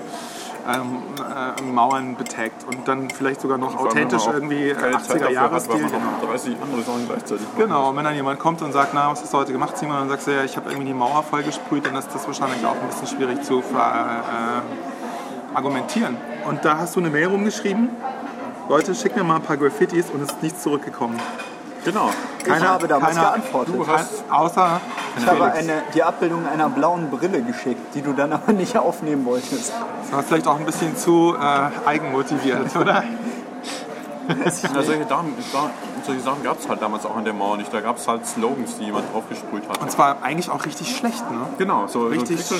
[0.66, 5.18] ähm, äh, Mauern betaggt und dann vielleicht sogar noch authentisch irgendwie äh, keine Zeit 80er
[5.20, 5.82] dafür Jahre Stil.
[5.82, 7.46] noch 30 andere Sachen gleichzeitig.
[7.56, 9.96] Genau, und wenn dann jemand kommt und sagt, na, was hast du heute gemacht, Simon,
[9.96, 12.64] dann sagst du, ja, ich habe irgendwie die Mauer voll gesprüht, dann ist das wahrscheinlich
[12.64, 16.16] auch ein bisschen schwierig zu ver, äh, argumentieren.
[16.48, 17.90] Und da hast du eine Mail rumgeschrieben,
[18.68, 21.18] Leute, schick mir mal ein paar Graffitis und es ist nichts zurückgekommen.
[21.84, 22.10] Genau.
[22.44, 23.74] ich habe damals geantwortet.
[23.74, 24.80] Du hast, außer
[25.18, 29.24] Ich habe eine, die Abbildung einer blauen Brille geschickt, die du dann aber nicht aufnehmen
[29.24, 29.72] wolltest.
[30.02, 33.04] das war vielleicht auch ein bisschen zu äh, eigenmotiviert, oder?
[34.28, 34.50] Ja,
[34.82, 35.70] solche, Sachen, da-
[36.06, 37.72] solche Sachen gab es halt damals auch an der Mauer nicht.
[37.72, 39.80] Da gab es halt Slogans, die jemand draufgesprüht hat.
[39.80, 41.40] Und zwar eigentlich auch richtig schlecht, ne?
[41.58, 42.54] Genau, so Richtig so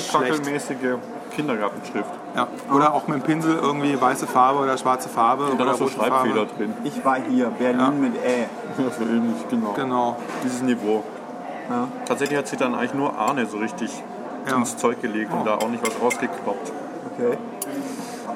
[0.49, 0.97] mäßige
[1.35, 2.09] Kindergartenschrift.
[2.35, 2.47] Ja.
[2.73, 5.79] Oder auch mit dem Pinsel irgendwie weiße Farbe oder schwarze Farbe Und dann oder auch
[5.79, 6.47] so Schreibfehler Farbe.
[6.57, 6.73] drin.
[6.83, 7.89] Ich war hier, Berlin Ja.
[7.91, 8.45] mit Ä.
[8.77, 9.73] Ja, so ähnlich, genau.
[9.73, 10.15] Genau.
[10.43, 11.03] Dieses Niveau.
[11.69, 11.87] Ja.
[12.05, 13.91] Tatsächlich hat sich dann eigentlich nur Arne so richtig
[14.47, 14.57] Ja.
[14.57, 16.71] ins Zeug gelegt und da auch nicht was rausgekloppt.
[17.13, 17.37] Okay.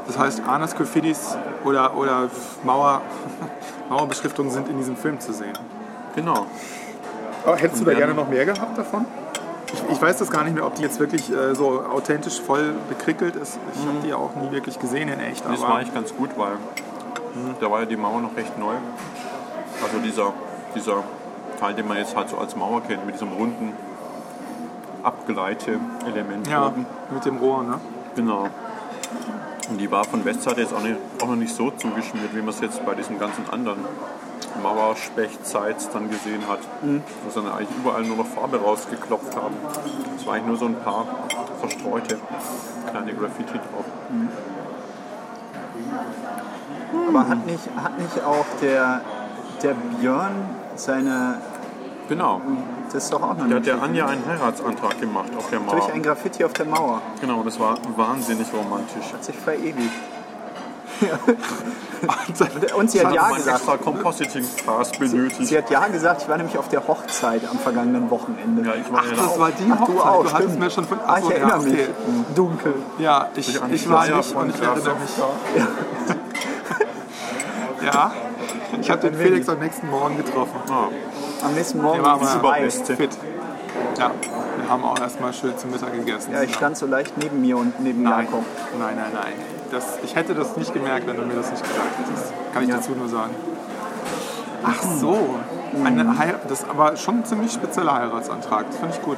[0.08, 2.30] Das heißt, Arnes Graffitis oder, oder
[2.63, 3.02] Mauer,
[3.89, 5.58] Mauerbeschriftungen sind in diesem Film zu sehen.
[6.15, 6.45] Genau.
[7.45, 9.06] Aber hättest du da gerne noch mehr gehabt davon?
[9.71, 12.73] Ich, ich weiß das gar nicht mehr, ob die jetzt wirklich äh, so authentisch voll
[12.89, 13.60] bekrickelt ist.
[13.75, 15.45] Ich habe die ja auch nie wirklich gesehen in echt.
[15.45, 16.54] Das war eigentlich ganz gut, weil
[17.60, 18.73] da war ja die Mauer noch recht neu.
[19.84, 20.34] Also dieser,
[20.75, 21.04] dieser
[21.60, 23.73] Teil, den man jetzt halt so als Mauer kennt, mit diesem runden
[25.04, 26.86] Abgleite-Element ja, oben.
[27.12, 27.80] mit dem Rohr, ne?
[28.15, 28.47] Genau.
[29.69, 32.49] Und die war von Westseite jetzt auch, nicht, auch noch nicht so zugeschmiert, wie man
[32.49, 33.79] es jetzt bei diesen ganzen anderen
[34.63, 36.60] Mauerspecht-Sites dann gesehen hat.
[37.23, 39.55] Wo sie dann eigentlich überall nur noch Farbe rausgeklopft haben.
[40.17, 41.05] Es war eigentlich nur so ein paar
[41.60, 42.17] verstreute
[42.89, 43.86] kleine Graffiti drauf.
[47.08, 49.01] Aber hat nicht, hat nicht auch der,
[49.62, 50.34] der Björn
[50.75, 51.41] seine.
[52.08, 52.41] Genau.
[52.91, 55.75] Das ist doch auch noch Da hat der Anja einen Heiratsantrag gemacht auf der Mauer.
[55.75, 57.02] Durch ein Graffiti auf der Mauer.
[57.21, 59.13] Genau, das war wahnsinnig romantisch.
[59.13, 59.91] Hat sich verewigt.
[62.78, 63.58] Und sie hat Ich ja gesagt.
[63.58, 65.47] extra Compositing-Pass benötigt.
[65.47, 68.67] Sie hat ja gesagt, ich war nämlich auf der Hochzeit am vergangenen Wochenende.
[68.67, 70.06] ja, ich war ja Das war die Ach, du Hochzeit.
[70.08, 70.99] auch, du hattest mir schon von.
[71.06, 71.69] Ah, ich erinnere ja, okay.
[71.69, 72.36] mich.
[72.36, 72.73] Dunkel.
[72.97, 75.15] Ja, ich, einen ich war nicht von und ich erinnere mich.
[75.15, 76.15] Grasshopper.
[77.86, 78.12] Ja,
[78.82, 80.60] ich habe den Felix am nächsten Morgen getroffen.
[81.43, 82.69] Am nächsten Morgen war aber zwei.
[82.69, 83.17] fit.
[83.97, 84.12] Ja,
[84.58, 86.34] wir haben auch erstmal schön zum Mittag gegessen.
[86.34, 88.43] Ja, ich stand so leicht neben mir und neben Nein, Jakob.
[88.78, 89.34] nein, nein, nein.
[89.71, 92.34] Das, ich hätte das nicht gemerkt, wenn du mir das nicht gesagt hättest.
[92.54, 92.75] Kann ich Ja.
[92.78, 93.36] dazu nur sagen.
[94.63, 95.36] Ach so,
[95.86, 98.65] eine Hei das ist aber schon ein ziemlich spezieller Heiratsantrag.
[98.67, 99.17] Das finde ich gut.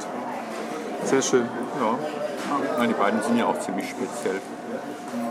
[1.04, 1.48] Sehr schön.
[1.80, 2.80] Ja.
[2.80, 2.86] ja.
[2.86, 4.40] Die beiden sind ja auch ziemlich speziell.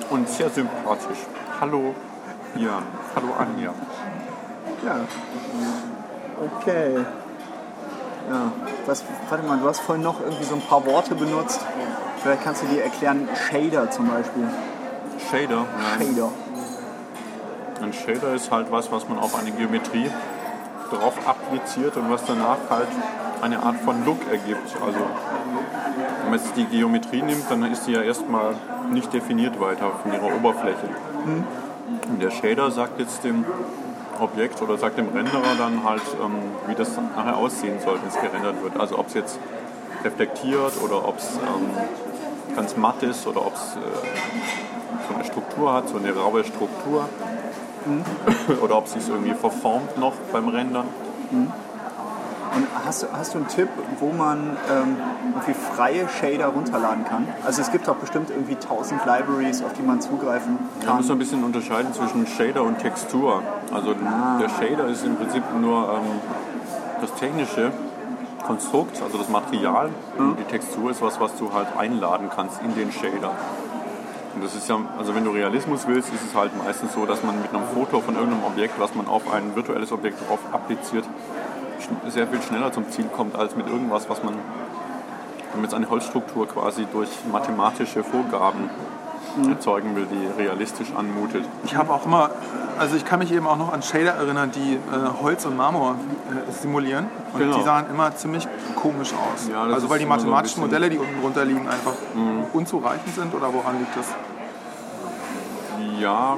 [0.09, 1.19] Und sehr sympathisch.
[1.61, 1.95] Hallo
[2.55, 2.83] Jan.
[3.15, 3.73] Hallo Anja.
[4.85, 4.95] Ja.
[6.41, 7.05] Okay.
[8.29, 8.51] Ja.
[8.85, 11.59] Was, warte mal, du hast vorhin noch irgendwie so ein paar Worte benutzt.
[12.21, 14.47] Vielleicht kannst du dir erklären, Shader zum Beispiel.
[15.29, 15.65] Shader.
[15.99, 16.05] Ja.
[16.05, 16.29] Shader.
[17.81, 20.09] Ein Shader ist halt was, was man auf eine Geometrie
[20.91, 22.87] drauf appliziert und was danach halt
[23.41, 24.75] eine Art von Look ergibt.
[24.85, 24.99] Also
[26.21, 28.53] wenn man jetzt die Geometrie nimmt, dann ist die ja erstmal
[28.91, 30.89] nicht definiert weiter von ihrer Oberfläche.
[32.09, 33.45] Und der Shader sagt jetzt dem
[34.21, 36.35] Objekt oder sagt dem Renderer dann halt, ähm,
[36.67, 38.79] wie das nachher aussehen soll, wenn es gerendert wird.
[38.79, 39.39] Also ob es jetzt
[40.03, 45.73] reflektiert oder ob es ähm, ganz matt ist oder ob es äh, so eine Struktur
[45.73, 47.09] hat, so eine raue Struktur.
[48.61, 50.85] Oder ob es sich irgendwie verformt noch beim Rendern.
[52.55, 54.97] Und hast, du- hast du einen Tipp, wo man ähm,
[55.33, 57.27] irgendwie freie Shader runterladen kann?
[57.45, 60.97] Also es gibt doch bestimmt irgendwie 1000 Libraries, auf die man zugreifen Man kann.
[60.97, 63.41] muss ein bisschen unterscheiden zwischen Shader und Textur.
[63.73, 66.19] Also der Shader ist im Prinzip nur ähm,
[66.99, 67.71] das technische
[68.45, 69.89] Konstrukt, also das Material.
[70.17, 73.31] Und die Textur ist was, was du halt einladen kannst in den Shader.
[74.35, 77.21] Und das ist ja, also wenn du Realismus willst, ist es halt meistens so, dass
[77.23, 81.03] man mit einem Foto von irgendeinem Objekt, was man auf ein virtuelles Objekt drauf appliziert,
[82.09, 84.33] sehr viel schneller zum Ziel kommt, als mit irgendwas, was man
[85.53, 88.69] wenn man jetzt eine Holzstruktur quasi durch mathematische Vorgaben
[89.49, 91.43] erzeugen will, die realistisch anmutet.
[91.65, 92.29] Ich habe auch immer,
[92.79, 95.95] also ich kann mich eben auch noch an Shader erinnern, die äh, Holz und Marmor
[96.47, 97.07] äh, simulieren.
[97.33, 97.57] Und Genau.
[97.57, 99.49] die sahen immer ziemlich komisch aus.
[99.51, 100.67] Ja, also weil die so mathematischen Mhm.
[100.69, 101.93] Modelle, die unten drunter liegen, einfach
[102.53, 104.05] unzureichend sind oder woran liegt das?
[105.99, 106.37] Ja,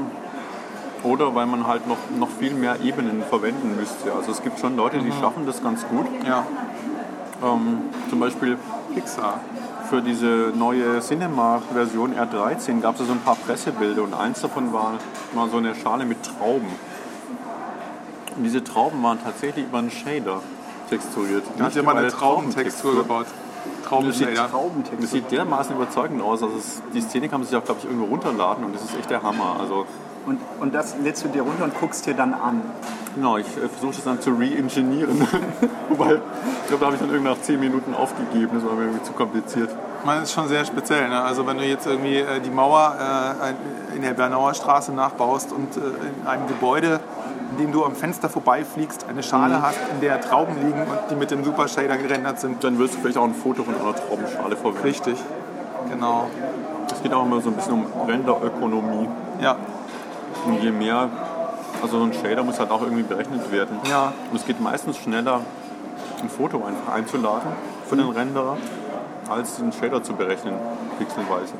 [1.03, 4.13] oder weil man halt noch, noch viel mehr Ebenen verwenden müsste.
[4.13, 6.05] Also es gibt schon Leute, die schaffen das ganz gut.
[6.27, 6.45] Ja,
[7.43, 8.57] Ähm, zum Beispiel
[8.93, 9.41] Pixar.
[9.89, 14.93] für diese neue Cinema-Version R13 gab es so ein paar Pressebilder und eins davon war
[15.35, 16.69] mal so eine Schale mit Trauben.
[18.37, 20.39] Und diese Trauben waren tatsächlich über einen Shader
[20.89, 21.43] texturiert.
[21.57, 23.27] Da hat jemand eine Traubentextur gebaut.
[23.85, 24.49] Traubenshader.
[24.99, 26.41] das sieht dermaßen überzeugend aus.
[26.41, 28.97] Also es, die Szene kann man sich auch, glaube ich, irgendwo runterladen und das ist
[28.97, 29.57] echt der Hammer.
[29.59, 29.85] Also
[30.25, 32.61] Und, und das lädst du dir runter und guckst dir dann an.
[33.15, 35.27] Genau, ich äh, versuche das dann zu re-engineeren.
[35.89, 38.51] Wobei, ich glaube, da habe ich dann irgendwie nach 10 Minuten aufgegeben.
[38.53, 39.69] Das war mir irgendwie zu kompliziert.
[40.05, 41.09] Man ist schon sehr speziell.
[41.09, 41.21] Ne?
[41.21, 42.95] Also wenn du jetzt irgendwie äh, die Mauer
[43.41, 46.99] äh, in der Bernauer Straße nachbaust und äh, in einem Gebäude,
[47.51, 51.15] in dem du am Fenster vorbeifliegst, eine Schale hast, in der Trauben liegen und die
[51.15, 52.63] mit dem Super Shader gerendert sind.
[52.63, 54.83] Dann wirst du vielleicht auch ein Foto von einer Traubenschale verwenden.
[54.83, 55.17] Richtig.
[55.91, 56.27] Genau.
[56.91, 59.07] Es geht auch immer so ein bisschen um Renderökonomie.
[59.41, 59.57] Ja.
[60.45, 61.09] Und je mehr,
[61.81, 63.77] also so ein Shader muss halt auch irgendwie berechnet werden.
[63.89, 64.13] Ja.
[64.31, 65.41] Und es geht meistens schneller,
[66.21, 67.51] ein Foto einfach einzuladen
[67.87, 68.57] für den Renderer,
[69.29, 70.55] als den Shader zu berechnen,
[70.97, 71.53] pixelweise.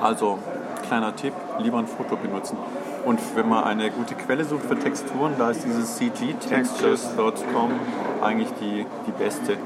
[0.00, 0.38] Also,
[0.86, 2.56] kleiner Tipp, lieber ein Foto benutzen.
[3.04, 7.70] Und wenn man eine gute Quelle sucht für Texturen, da ist dieses cgtextures.com
[8.22, 9.56] eigentlich die, die beste.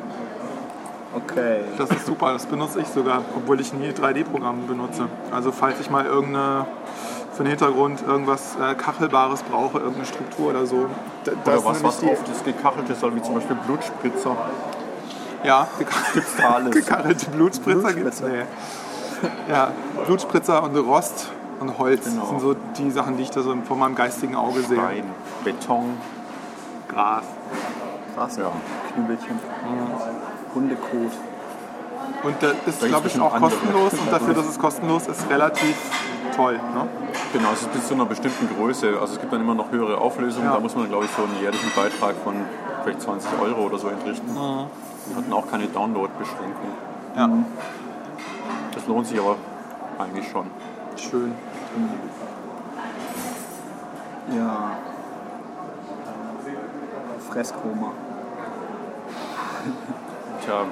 [1.15, 1.63] Okay.
[1.77, 5.09] Das ist super, das benutze ich sogar, obwohl ich nie 3D-Programme benutze.
[5.33, 6.67] Also falls ich mal irgendeine
[7.41, 10.89] für den Hintergrund irgendwas äh, Kachelbares brauche, irgendeine Struktur oder so.
[11.25, 14.37] da Oder ist was, was oft das Gekachelte soll, wie zum Beispiel Blutspritzer.
[15.43, 15.67] Ja,
[16.13, 16.71] Gibt's da alles.
[16.75, 18.21] gekachelte Blutspritzer gibt es.
[18.21, 18.43] Nee.
[19.49, 19.73] Ja,
[20.05, 22.27] Blutspritzer und Rost und Holz Genau.
[22.27, 24.77] sind so die Sachen, die ich da so vor meinem geistigen Auge sehe.
[24.77, 25.05] Stein,
[25.43, 25.97] Beton.
[26.89, 27.25] Gras.
[28.15, 28.37] Krass.
[28.37, 28.53] Ja.
[28.93, 29.39] Knüppelchen.
[30.55, 31.11] Hundekot.
[32.23, 35.75] Und das ist, glaube ich, auch kostenlos und dafür, dass es kostenlos ist, relativ
[36.31, 36.55] toll.
[36.55, 36.89] Ne?
[37.33, 38.99] Genau, es ist bis zu einer bestimmten Größe.
[39.01, 40.47] Also es gibt dann immer noch höhere Auflösungen.
[40.47, 40.55] Ja.
[40.55, 42.35] Da muss man, glaube ich, so einen jährlichen Beitrag von
[42.83, 44.33] vielleicht 20 Euro oder so entrichten.
[44.33, 44.67] Mhm.
[45.11, 46.73] Die hatten auch keine Download-Beschränkung.
[47.17, 47.29] Ja,
[48.75, 49.37] Das lohnt sich aber
[49.99, 50.47] eigentlich schon.
[50.97, 51.33] schön.
[54.37, 54.71] Ja.
[57.31, 57.93] Fresskoma.
[60.45, 60.65] Tja,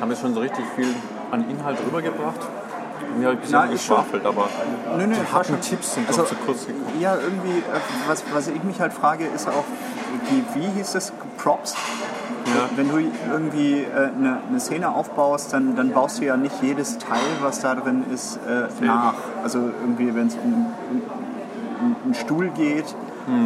[0.00, 0.94] haben wir schon so richtig viel
[1.30, 2.40] an Inhalt rübergebracht?
[3.22, 3.72] Habe ich bisher Na, schon.
[3.72, 4.48] geschwafelt, aber
[4.96, 6.84] Nö, nö, die harten Tipps sind also- doch zu kurz gekommen.
[7.00, 9.64] Ja, irgendwie, äh, was, was ich mich halt frage, ist auch,
[10.30, 11.12] die, wie hieß das?
[11.38, 11.74] Props?
[12.46, 12.68] Ja.
[12.76, 12.98] Wenn du
[13.30, 17.60] irgendwie äh, eine, eine Szene aufbaust, dann, dann baust du ja nicht jedes Teil, was
[17.60, 19.14] da drin ist, äh, nach.
[19.42, 20.66] Also irgendwie, wenn es um,
[21.80, 22.94] um ein Stuhl geht,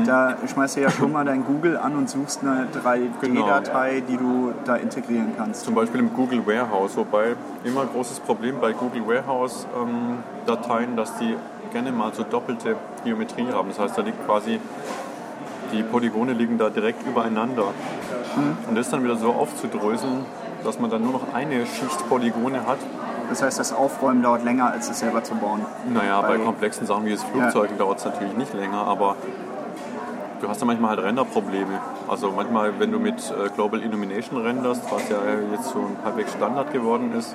[0.06, 4.52] da schmeißt du ja schon mal dein Google an und suchst eine 3D-Datei, die du
[4.64, 5.64] da integrieren kannst.
[5.64, 11.36] Zum Beispiel im Google Warehouse, wobei immer ein großes Problem bei Google Warehouse-Dateien, dass die
[11.72, 13.68] gerne mal so doppelte Geometrie haben.
[13.68, 14.60] Das heißt, da liegt quasi,
[15.72, 17.66] die Polygone liegen da direkt übereinander.
[18.68, 20.24] Und das dann wieder so aufzudröseln,
[20.64, 22.78] dass man dann nur noch eine Schicht Polygone hat.
[23.28, 25.60] Das heißt, das Aufräumen dauert länger, als es selber zu bauen.
[25.92, 29.14] Naja, bei Bei- komplexen Sachen wie das Flugzeug dauert es natürlich nicht länger, aber
[30.40, 31.78] du hast ja manchmal halt Renderprobleme.
[32.08, 35.18] Also manchmal, wenn du mit äh, Global Illumination renderst, was ja
[35.52, 37.34] jetzt so ein halbwegs Standard geworden ist,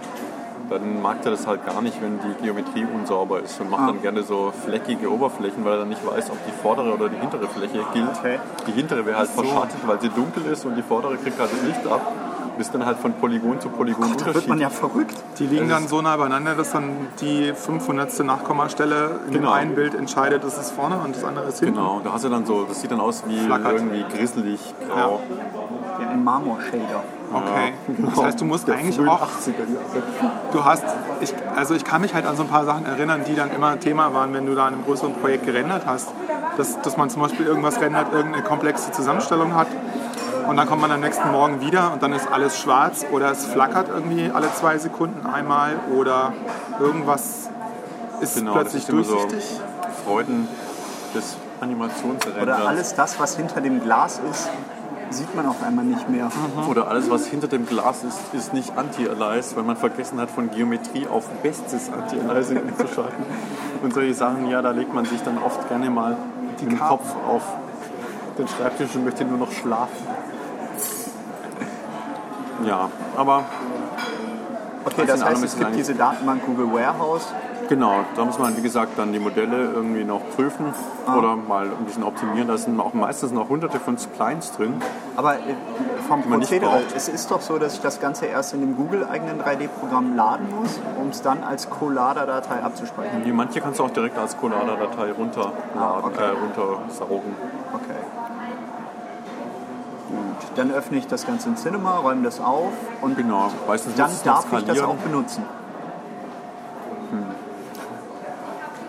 [0.70, 3.88] dann mag der das halt gar nicht, wenn die Geometrie unsauber ist und macht Ah.
[3.88, 7.18] dann gerne so fleckige Oberflächen, weil er dann nicht weiß, ob die vordere oder die
[7.18, 8.10] hintere Fläche gilt.
[8.20, 8.40] Okay.
[8.66, 11.62] Die hintere wäre halt verschattet, weil sie dunkel ist und die vordere kriegt halt das
[11.62, 12.02] Licht ab.
[12.58, 15.16] Bist dann halt von Polygon zu Polygon Da wird man ja verrückt.
[15.40, 18.20] Die liegen dann so nah beieinander, dass dann die 500.
[18.24, 19.50] Nachkommastelle in Genau.
[19.52, 21.76] dem einen Bild entscheidet, das ist vorne und das andere ist hinten.
[21.76, 23.74] Genau, da hast du dann so, das sieht dann aus wie Flackert.
[23.74, 25.20] irgendwie grisselig grau.
[26.00, 27.04] Ja, ein Marmorshader.
[27.34, 27.74] Okay.
[27.88, 28.10] genau.
[28.16, 30.32] Das heißt, du musst eigentlich frühen auch 80er Jahre.
[30.52, 30.84] Du hast,
[31.22, 33.80] ich, also ich kann mich halt an so ein paar Sachen erinnern, die dann immer
[33.80, 36.10] Thema waren, wenn du da an einem größeren Projekt gerendert hast.
[36.58, 39.68] Dass, dass man zum Beispiel irgendwas rendert, irgendeine komplexe Zusammenstellung hat
[40.48, 43.46] und dann kommt man am nächsten Morgen wieder und dann ist alles schwarz oder es
[43.46, 46.34] flackert irgendwie alle zwei Sekunden einmal oder
[46.80, 47.50] irgendwas
[48.22, 49.60] ist Genau, das plötzlich ist immer so durchsichtig.
[50.06, 50.48] Freuden
[51.14, 52.42] des Animationsrenderns.
[52.42, 54.50] Oder alles das, was hinter dem Glas ist,
[55.10, 56.30] sieht man auf einmal nicht mehr.
[56.70, 60.52] Oder alles, was hinter dem Glas ist, ist nicht Anti-Alias, weil man vergessen hat, von
[60.52, 63.26] Geometrie auf bestes Anti-Aliasing umzuschalten.
[63.84, 66.18] Und solche Sachen, ja, da legt man sich dann oft gerne mal
[66.62, 66.98] den Karten.
[66.98, 67.44] Kopf auf
[68.38, 69.96] den Schreibtisch und möchte nur noch schlafen.
[72.64, 73.44] Ja, aber
[74.86, 77.26] Okay, das heißt, es gibt diese Datenbank Google Warehouse.
[77.68, 80.72] Genau, da muss man, wie gesagt, dann die Modelle irgendwie noch prüfen
[81.18, 82.48] oder mal ein bisschen optimieren.
[82.48, 84.76] Da sind auch meistens noch hunderte von Splines drin.
[85.16, 85.40] Aber äh,
[86.08, 86.96] vom man nicht Prozedere, braucht.
[86.96, 90.80] es ist doch so, dass ich das Ganze erst in dem Google-eigenen 3D-Programm laden muss,
[91.02, 93.24] um es dann als Collada-Datei abzuspeichern.
[93.24, 96.22] Die manche kannst du auch direkt als Collada-Datei runterladen, Ah, okay.
[96.24, 97.36] äh, runtersaugen.
[97.74, 97.98] Okay.
[100.08, 103.86] Gut, dann öffne ich das Ganze in Cinema, räume das auf und Genau, dann musst
[103.86, 105.44] du noch darf ich das auch benutzen.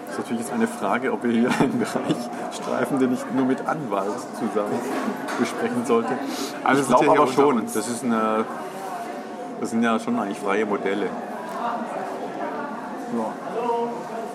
[0.06, 2.16] Das ist natürlich jetzt eine Frage, ob wir hier einen Bereich
[2.52, 4.78] streifen, den ich nur mit Anwalt zusammen
[5.38, 6.12] besprechen sollte.
[6.64, 7.72] Also ich glaube aber schon, uns.
[7.72, 8.44] das, ist eine,
[9.60, 11.06] das sind ja schon eigentlich freie Modelle.
[13.16, 13.32] Ja.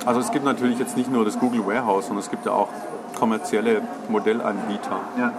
[0.06, 2.70] Also es gibt natürlich jetzt nicht nur das Google Warehouse, sondern es gibt ja auch
[3.18, 5.00] kommerzielle Modellanbieter.
[5.18, 5.32] Ja.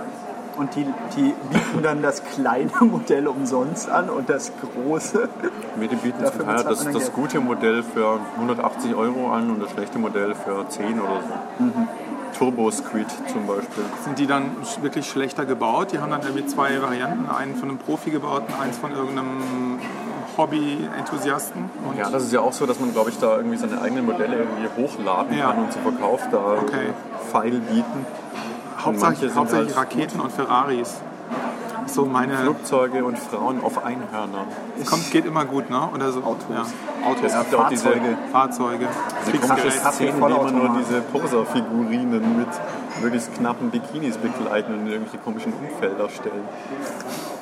[0.56, 0.84] Und die,
[1.16, 5.28] die bieten dann das kleine Modell umsonst an und das große.
[5.76, 9.98] Wir bieten zum Teil das, das gute Modell für 180 Euro an und das schlechte
[9.98, 11.20] Modell für 10 oder
[11.58, 11.64] so.
[11.64, 11.88] Mhm.
[12.36, 13.84] Turbo Squid zum Beispiel.
[14.04, 15.92] Sind die dann wirklich schlechter gebaut?
[15.92, 19.78] Die haben dann irgendwie zwei Varianten, einen von einem Profi gebaut und eins von irgendeinem
[20.36, 21.70] Hobby-Enthusiasten.
[21.88, 24.06] Und Ja, das ist ja auch so, dass man, glaube ich, da irgendwie seine eigenen
[24.06, 25.48] Modelle irgendwie hochladen Ja.
[25.52, 26.92] kann und zum Verkauf da Okay.
[27.30, 28.06] Pfeil bieten.
[28.84, 30.94] Hauptsächlich, hauptsächlich halt- Raketen und Ferraris.
[31.86, 32.36] So meine.
[32.38, 34.46] Flugzeuge und Frauen auf Einhörnern.
[34.80, 35.88] Es kommt, geht immer gut, ne?
[35.92, 36.20] Oder so.
[36.22, 36.44] Autos.
[36.48, 36.62] Ja.
[37.08, 38.18] Autos, Es gibt auch diese, Fahrzeuge.
[38.30, 38.88] Fahrzeuge,
[39.26, 42.48] diese komische Szenen, die immer nur diese Poser-Figurinen mit
[43.02, 46.44] möglichst knappen Bikinis begleiten und in irgendwelche komischen Umfelder stellen.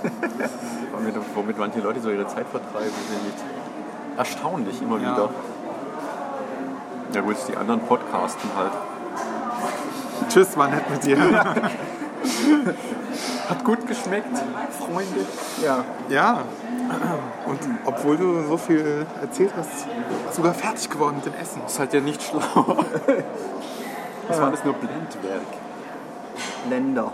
[0.92, 2.90] womit, womit manche Leute so ihre Zeit vertreiben,
[4.16, 5.12] erstaunlich immer Ja.
[5.12, 5.28] wieder.
[7.14, 8.72] Ja gut, die anderen podcasten halt.
[10.30, 11.18] Tschüss, war nett mit dir.
[13.48, 14.28] Hat gut geschmeckt,
[14.78, 15.26] Freunde.
[15.62, 15.84] Ja.
[16.08, 16.44] ja.
[17.46, 19.86] Und obwohl du so viel erzählt hast,
[20.34, 21.60] sogar fertig geworden mit dem Essen.
[21.62, 22.84] Das ist halt ja nicht schlau.
[24.28, 25.42] Das war alles nur Blendwerk.
[26.68, 27.12] Länder.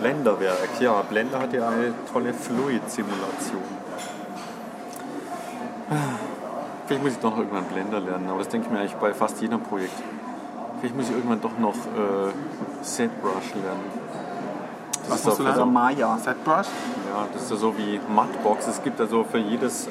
[0.00, 1.02] Blenderwerk, ja.
[1.02, 3.62] Blender hat ja eine tolle Fluid-Simulation.
[6.86, 9.14] Vielleicht muss ich doch noch irgendwann Blender lernen, aber das denke ich mir eigentlich bei
[9.14, 9.94] fast jedem Projekt.
[10.78, 14.16] Vielleicht muss ich irgendwann doch noch äh, ZBrush lernen.
[15.02, 15.72] Das Was ist musst du lernen?
[15.72, 16.18] Maya.
[16.18, 16.66] Setbrush?
[17.12, 18.66] Ja, das ist ja so wie Mudbox.
[18.66, 19.90] Es gibt also für, jedes, äh,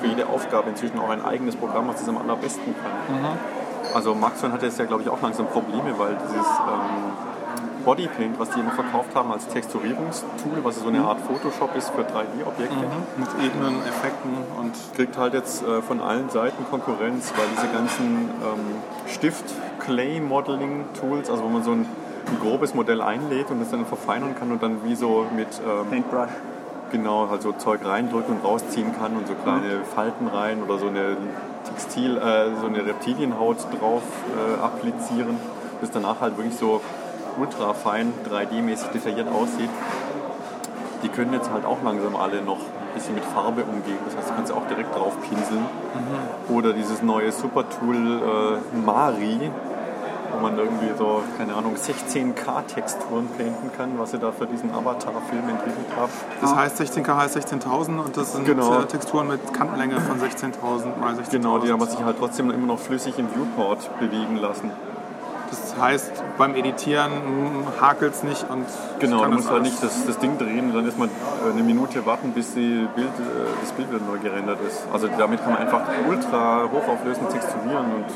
[0.00, 3.38] für jede Aufgabe inzwischen auch ein eigenes Programm, was das am allerbesten kann.
[3.94, 7.31] Also Maxon hatte jetzt ja, glaube ich, auch langsam Probleme, weil dieses ähm,
[7.84, 12.02] Bodypaint, was die immer verkauft haben als Texturierungstool, was so eine Art Photoshop ist für
[12.02, 12.76] 3D-Objekte,
[13.16, 18.30] Mit Ebenen, Effekten und kriegt halt jetzt äh, von allen Seiten Konkurrenz, weil diese ganzen
[18.42, 18.76] ähm,
[19.06, 21.86] Stift-Clay-Modeling-Tools, also wo man so ein,
[22.26, 25.86] ein grobes Modell einlädt und das dann verfeinern kann und dann wie so mit ähm,
[25.90, 26.28] Paintbrush.
[26.90, 30.86] genau halt so Zeug reindrücken und rausziehen kann und so kleine Falten rein oder so
[30.86, 31.16] eine
[31.68, 34.02] Textil, äh, so eine Reptilienhaut drauf
[34.36, 35.36] äh, applizieren.
[35.80, 36.80] bis danach halt wirklich so
[37.38, 39.70] ultra fein, 3D-mäßig detailliert aussieht.
[41.02, 43.98] Die können jetzt halt auch langsam alle noch ein bisschen mit Farbe umgehen.
[44.06, 45.64] Das heißt, du kannst auch direkt drauf pinseln.
[46.48, 49.50] Oder dieses neue Supertool äh, Mari,
[50.32, 55.48] wo man irgendwie so, keine Ahnung, 16K-Texturen painten kann, was sie da für diesen Avatar-Film
[55.48, 56.12] entwickelt haben.
[56.40, 58.80] Das heißt 16K heißt 16.000 und das sind Genau.
[58.80, 61.30] äh, Texturen mit Kantenlänge von 16.000 mal 16.000.
[61.30, 64.70] Genau, die aber sich halt trotzdem immer noch flüssig im Viewport bewegen lassen.
[65.52, 67.12] Das heißt, beim Editieren
[67.78, 68.64] hakelt es nicht und
[69.00, 71.10] Genau, du das musst halt nicht das, das Ding drehen und dann erstmal
[71.52, 73.10] eine Minute warten, bis Bild, äh,
[73.60, 74.84] das Bild wieder neu gerendert ist.
[74.90, 78.06] Also damit kann man einfach ultra hochauflösend texturieren und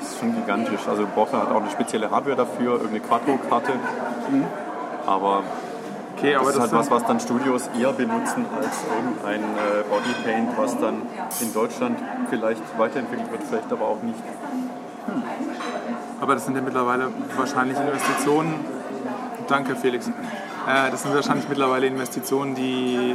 [0.00, 0.80] das ist schon gigantisch.
[0.88, 3.72] Also braucht man halt auch eine spezielle Hardware dafür, irgendeine Quattro-Karte.
[5.06, 5.44] Aber
[6.16, 9.82] Okay, aber das ist das halt was, was dann Studios eher benutzen als irgendein äh,
[9.88, 11.02] Bodypaint, was dann
[11.40, 11.98] in Deutschland
[12.28, 14.18] vielleicht weiterentwickelt wird, vielleicht aber auch nicht.
[16.20, 18.54] Aber das sind ja mittlerweile wahrscheinlich Investitionen.
[19.48, 20.06] Danke, Felix.
[20.08, 23.14] Äh, das sind wahrscheinlich mittlerweile Investitionen, die, äh,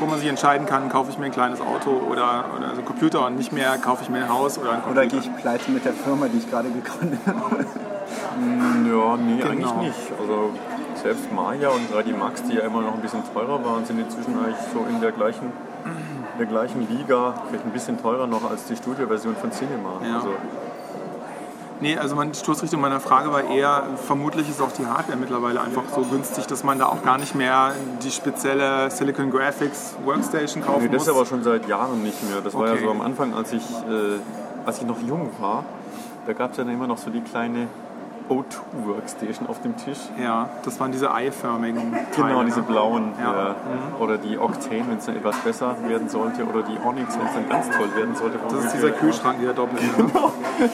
[0.00, 2.84] wo man sich entscheiden kann, kaufe ich mir ein kleines Auto oder, oder so einen
[2.84, 5.00] Computer und nicht mehr kaufe ich mir ein Haus oder ein Computer.
[5.02, 7.64] Oder gehe ich pleite mit der Firma, die ich gerade gegründet habe?
[8.88, 9.50] Ja, nee, Genau.
[9.50, 10.12] eigentlich nicht.
[10.20, 10.50] Also
[11.02, 14.36] selbst Maya und 3D Max, die ja immer noch ein bisschen teurer waren, sind inzwischen
[14.38, 15.52] eigentlich so in der gleichen,
[16.38, 20.00] der gleichen Liga, vielleicht ein bisschen teurer noch als die Studioversion von Cinema.
[20.06, 20.16] Ja.
[20.16, 20.28] Also,
[21.80, 25.82] Nee, also meine Stoßrichtung meiner Frage war eher, vermutlich ist auch die Hardware mittlerweile einfach
[25.94, 27.72] so günstig, dass man da auch gar nicht mehr
[28.02, 31.16] die spezielle Silicon Graphics Workstation kaufen nee, das muss.
[31.16, 32.42] aber schon seit Jahren nicht mehr.
[32.42, 32.84] Das war ja Okay.
[32.84, 34.18] so am Anfang, als ich, äh,
[34.66, 35.64] als ich noch jung war,
[36.26, 37.66] da gab es ja dann immer noch so die kleine
[38.28, 39.98] O2-Workstation auf dem Tisch.
[40.22, 41.96] ja, das waren diese eiförmigen.
[42.14, 42.66] Genau, diese ne?
[42.66, 43.12] blauen.
[43.18, 43.32] Ja.
[43.34, 43.54] Ja.
[43.98, 46.44] Oder die Octane, wenn es dann etwas besser werden sollte.
[46.44, 48.38] Oder die Onyx, wenn es dann ganz toll werden sollte.
[48.48, 49.84] Das ist dieser Kühlschrank, dieser doppelte.
[49.84, 50.10] Ne?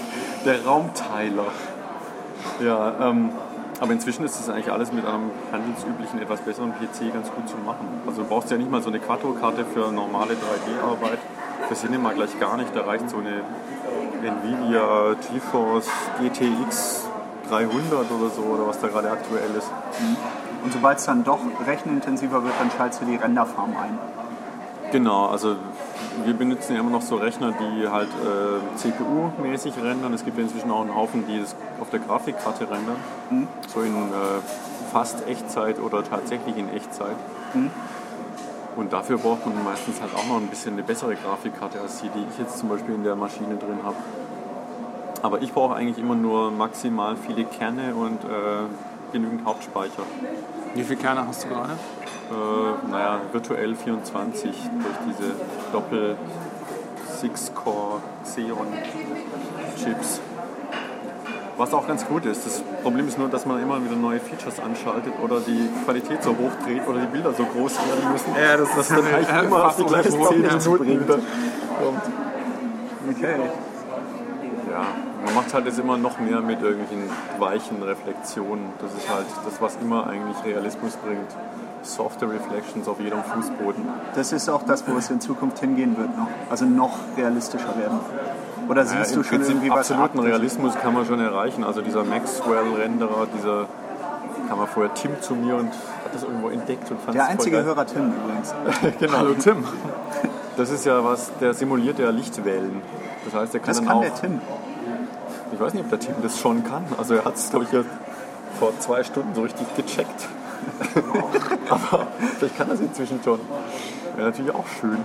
[0.47, 1.47] Der Raumteiler.
[2.61, 3.30] Ja, ähm,
[3.80, 7.57] aber inzwischen ist das eigentlich alles mit einem handelsüblichen, etwas besseren PC ganz gut zu
[7.66, 7.84] machen.
[8.07, 11.18] Also du brauchst ja nicht mal so eine Quattro-Karte für normale 3D-Arbeit.
[11.66, 12.74] Für Cinema gleich gar nicht.
[12.76, 13.42] Da reicht so eine
[14.22, 15.90] Nvidia GeForce
[16.20, 17.09] GTX
[17.49, 19.68] 300 oder so, oder was da gerade aktuell ist.
[20.62, 23.99] Und sobald es dann doch rechenintensiver wird, dann schaltest du die Renderfarm ein.
[24.93, 25.57] Genau, also
[26.24, 30.14] wir benutzen ja immer noch so Rechner, die halt äh, CPU-mäßig rendern.
[30.14, 32.97] Es gibt ja inzwischen auch einen Haufen, die das auf der Grafikkarte rendern.
[33.72, 34.41] So in äh,
[34.93, 37.16] fast Echtzeit oder tatsächlich in Echtzeit.
[38.76, 42.09] Und dafür braucht man meistens halt auch noch ein bisschen eine bessere Grafikkarte als die,
[42.09, 43.97] die ich jetzt zum Beispiel in der Maschine drin habe.
[45.22, 48.66] Aber ich brauche eigentlich immer nur maximal viele Kerne und äh,
[49.12, 50.03] genügend Hauptspeicher.
[50.74, 51.72] Wie viele Kerne hast du gerade?
[52.31, 55.33] Äh, naja, virtuell 24 durch diese
[55.72, 56.16] Doppel
[57.22, 58.66] 6-Core Xeon
[59.77, 60.20] Chips.
[61.57, 62.45] Was auch ganz gut ist.
[62.45, 66.31] Das Problem ist nur, dass man immer wieder neue Features anschaltet oder die Qualität so
[66.31, 68.35] hoch dreht oder die Bilder so groß werden müssen.
[68.39, 70.59] Ja, das ist dann eigentlich immer auf die gleichen unmöglich.
[70.59, 71.18] 10 Minuten wieder
[71.81, 72.03] kommt.
[73.09, 73.37] Okay.
[75.37, 78.70] Ja, man macht halt jetzt immer noch mehr mit irgendwelchen weichen Reflexionen.
[78.80, 81.30] Das ist halt das, was immer eigentlich Realismus bringt.
[81.82, 83.84] Softe Reflections auf jedem Fußboden.
[84.14, 86.26] Das ist auch das, wo es in Zukunft hingehen wird noch.
[86.51, 88.01] Also noch realistischer werden.
[88.68, 90.24] Oder Ja, siehst Im du schon Prinzip irgendwie was absoluten ab?
[90.24, 91.62] Realismus kann man schon erreichen.
[91.64, 93.66] Also dieser Maxwell-Renderer, dieser
[94.49, 97.62] kam mal vorher Tim zu mir und hat das irgendwo entdeckt und fand Der einzige.
[97.62, 98.55] Hörer Tim übrigens.
[98.99, 99.18] genau.
[99.18, 99.64] Hallo Tim.
[100.57, 102.80] Das ist ja was, der simuliert ja Lichtwellen.
[103.26, 104.01] Das heißt, der kann Das dann kann auch.
[104.01, 104.41] der Tim.
[105.57, 106.85] Ich weiß nicht, ob der Tim das schon kann.
[106.99, 107.83] Also er hat es, glaube ich, ja
[108.59, 110.29] vor zwei Stunden so richtig gecheckt.
[111.71, 113.41] aber vielleicht kann er es inzwischen schon.
[114.17, 114.99] Wäre natürlich auch schön.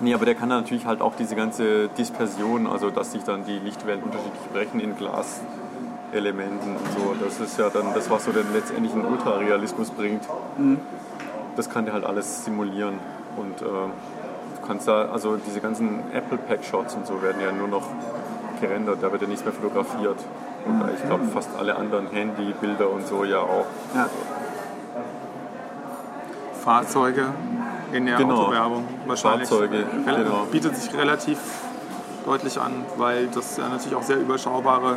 [0.00, 3.44] Nee, aber der kann dann natürlich halt auch diese ganze Dispersion, also dass sich dann
[3.44, 7.14] die Lichtwellen unterschiedlich brechen in Glaselementen und so.
[7.22, 10.22] Das ist ja dann das, was so den letztendlichen Ultrarealismus bringt.
[11.54, 12.94] Das kann der halt alles simulieren.
[13.36, 17.52] Und äh, du kannst da, also diese ganzen Apple Pack Shots und so werden ja
[17.52, 17.84] nur noch
[18.66, 20.18] gerendert, da wird ja nichts mehr fotografiert.
[20.66, 23.66] Und ich glaube fast alle anderen Handybilder und so ja auch.
[23.94, 24.08] Ja.
[26.64, 27.26] Fahrzeuge
[27.92, 28.42] in der Genau.
[28.44, 29.48] Autowerbung wahrscheinlich.
[29.48, 30.46] Fahrzeuge, genau.
[30.50, 31.38] Bietet sich relativ
[32.24, 34.96] deutlich an, weil das ja natürlich auch sehr überschaubare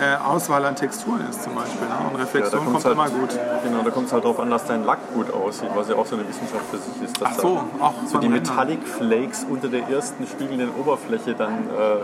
[0.00, 1.88] äh, Auswahl an Texturen ist zum Beispiel.
[1.88, 1.94] Ne?
[2.10, 3.30] Und Reflexion kommt halt, immer gut.
[3.64, 6.04] Genau, da kommt es halt darauf an, dass dein Lack gut aussieht, was ja auch
[6.04, 7.18] so eine Wissenschaft für sich ist.
[7.20, 8.28] dass Ach so, auch so die.
[8.28, 12.02] Metallic Flakes unter der ersten spiegelnden Oberfläche dann äh,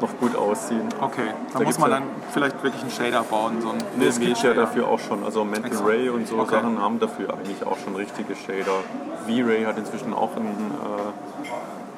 [0.00, 0.88] noch gut aussehen.
[1.00, 1.22] Okay,
[1.52, 3.60] da, Da muss man ja- dann vielleicht wirklich einen Shader bauen.
[3.60, 5.86] So einen Nee, es gibt ja dafür auch schon, also Mental Extra.
[5.86, 6.56] Ray und so Okay.
[6.56, 8.78] Sachen haben dafür eigentlich auch schon richtige Shader.
[9.26, 10.72] V-Ray hat inzwischen auch einen,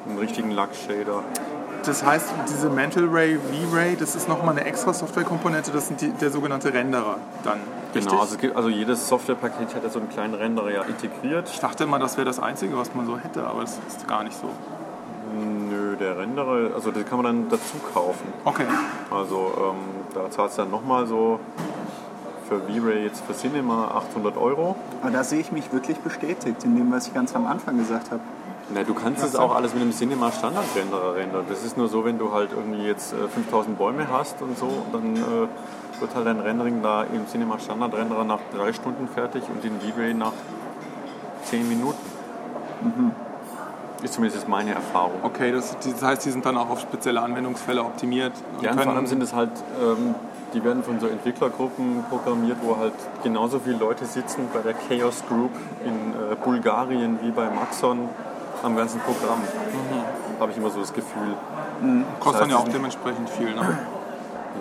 [0.07, 1.23] äh, einen richtigen Lack-Shader.
[1.85, 6.09] das heißt, diese Mental Ray, V-Ray, das ist nochmal eine extra Softwarekomponente, das sind die,
[6.11, 7.59] der sogenannte Renderer dann.
[7.93, 8.09] Richtig?
[8.09, 11.49] Genau, also, gibt, also jedes Softwarepaket hat ja so einen kleinen Renderer ja integriert.
[11.51, 14.23] Ich dachte immer, das wäre das Einzige, was man so hätte, aber das ist gar
[14.23, 14.47] nicht so.
[15.33, 18.27] Nö, der Renderer, also den kann man dann dazu kaufen.
[18.45, 18.65] Okay.
[19.09, 19.75] Also ähm,
[20.13, 21.39] da zahlst du dann nochmal so
[22.47, 24.75] für V-Ray jetzt für Cinema 800 Euro.
[25.01, 28.11] Aber da sehe ich mich wirklich bestätigt in dem, was ich ganz am Anfang gesagt
[28.11, 28.21] habe.
[28.73, 31.45] Na, du kannst es auch alles mit dem Cinema Standard Renderer rendern.
[31.49, 34.85] Das ist nur so, wenn du halt irgendwie jetzt äh, 5000 Bäume hast und so,
[34.91, 39.43] dann äh, wird halt dein Rendering da im Cinema Standard Renderer nach drei Stunden fertig
[39.49, 40.33] und in V-Ray nach
[41.45, 41.99] 10 Minuten.
[44.03, 45.13] Ist zumindest meine Erfahrung.
[45.23, 48.33] Okay, das, das heißt, die sind dann auch auf spezielle Anwendungsfälle optimiert.
[48.57, 49.51] Und Ja, vor allem sind es halt,
[49.81, 50.15] ähm,
[50.53, 52.93] die werden von so Entwicklergruppen programmiert, wo halt
[53.23, 55.51] genauso viele Leute sitzen bei der Chaos Group
[55.85, 55.93] in
[56.31, 58.09] äh, Bulgarien wie bei Maxon
[58.61, 59.41] am ganzen Programm.
[60.39, 61.35] Habe ich immer so das Gefühl.
[62.19, 63.53] kostet dann das ja auch dementsprechend viel.
[63.55, 63.77] Ne?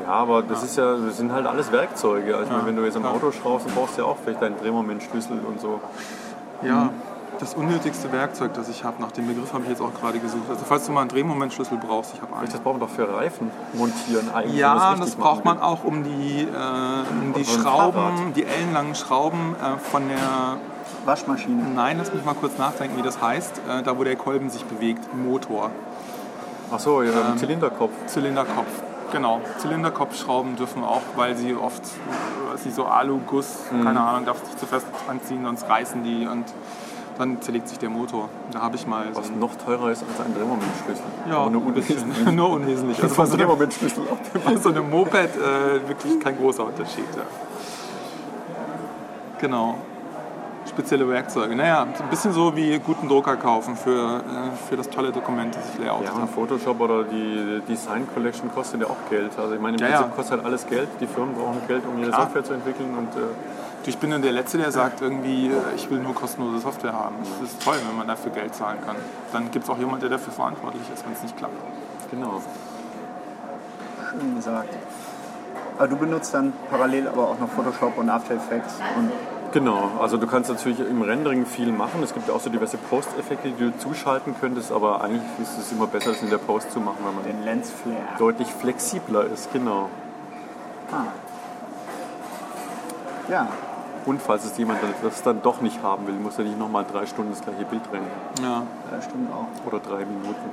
[0.07, 2.36] Ja, aber das ist ja, das sind halt alles Werkzeuge.
[2.36, 3.11] Also meine, wenn du jetzt am Ja.
[3.11, 5.80] Auto schraubst, dann brauchst du ja auch vielleicht deinen Drehmomentschlüssel und so.
[6.62, 6.90] Ja,
[7.41, 10.45] das unnötigste Werkzeug, das ich habe, nach dem Begriff habe ich jetzt auch gerade gesucht.
[10.49, 12.51] Also falls du mal einen Drehmomentschlüssel brauchst, ich habe einen.
[12.51, 14.57] Das brauchen wir doch für Reifen montieren eigentlich.
[14.59, 19.78] Ja, das braucht man auch, um die, äh, um die Schrauben, die ellenlangen Schrauben äh,
[19.78, 20.57] von der,
[21.05, 21.64] Waschmaschine.
[21.74, 24.64] nein, lass mich mal kurz nachdenken, wie das heißt, äh, da wo der Kolben sich
[24.64, 25.70] bewegt, Motor.
[26.72, 27.91] Ach so, ja, Ähm, Zylinderkopf.
[28.07, 28.68] Zylinderkopf.
[29.11, 33.85] Genau, Zylinderkopfschrauben dürfen auch, weil sie oft, äh, sie so Aluguss, Mhm.
[33.85, 36.45] keine Ahnung, darf sich zu fest anziehen, sonst reißen die und
[37.18, 38.28] dann zerlegt sich der Motor.
[38.52, 41.04] Da habe ich mal so Was noch teurer ist als ein Drehmomentschlüssel.
[41.28, 42.26] ja, aber nur unwesentlich.
[42.32, 43.02] nur unwesentlich.
[43.02, 44.02] Also von so einem, Drehmomentschlüssel
[44.44, 47.04] bei so einem Moped äh, wirklich kein großer Unterschied.
[47.16, 47.22] Ja.
[49.40, 49.76] Genau.
[50.68, 51.56] Spezielle Werkzeuge.
[51.56, 54.20] Naja, ein bisschen so wie guten Drucker kaufen für, äh,
[54.68, 56.30] für das tolle Dokument, das ich layoutet Ja, und.
[56.30, 59.32] Photoshop oder die Design Collection kostet ja auch Geld.
[59.38, 60.16] Also ich meine, im Ja, Prinzip ja.
[60.16, 60.88] kostet halt alles Geld.
[61.00, 62.22] Die Firmen brauchen Geld, um ihre Klar.
[62.22, 62.94] Software zu entwickeln.
[62.96, 63.26] Und äh,
[63.85, 67.16] Ich bin dann der Letzte, der sagt irgendwie, äh, ich will nur kostenlose Software haben.
[67.41, 68.97] Das ist toll, wenn man dafür Geld zahlen kann.
[69.33, 71.55] Dann gibt es auch jemand, der dafür verantwortlich ist, wenn es nicht klappt.
[72.11, 72.41] genau.
[74.11, 74.68] Schön gesagt.
[75.78, 79.11] Aber du benutzt dann parallel aber auch noch Photoshop und After Effects und
[79.53, 82.03] Genau, also du kannst natürlich im Rendering viel machen.
[82.03, 85.72] Es gibt ja auch so diverse Post-Effekte, die du zuschalten könntest, aber eigentlich ist es
[85.72, 87.99] immer besser, das in der Post zu machen, weil man den Lens Flare.
[88.18, 89.53] deutlich flexibler ist.
[89.53, 89.91] Genau.
[90.91, 91.05] Ah.
[93.28, 93.49] Ja,
[94.05, 97.07] Und falls es jemand das dann doch nicht haben will, muss er nicht nochmal drei
[97.07, 98.11] Stunden das gleiche Bild rendern.
[98.42, 98.62] Ja.
[98.90, 99.66] das stimmt auch.
[99.66, 100.50] Oder drei Minuten.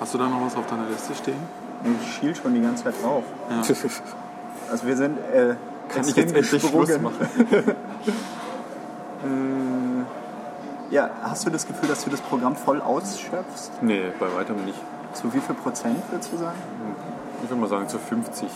[0.00, 1.38] Hast du da noch was auf deiner Liste stehen?
[2.02, 3.24] Ich schiel schon die ganze Zeit drauf.
[3.50, 3.62] Ja.
[4.68, 5.54] Also wir sind äh,
[5.88, 6.86] Kann ich jetzt endlich gesprungen.
[6.88, 7.76] Schluss machen?
[10.90, 13.70] Ja, hast du das Gefühl, dass du das Programm voll ausschöpfst?
[13.82, 14.78] Nee, bei weitem nicht.
[15.14, 16.58] Zu wie viel Prozent würdest du sagen?
[17.42, 18.48] Ich würde mal sagen zu 50.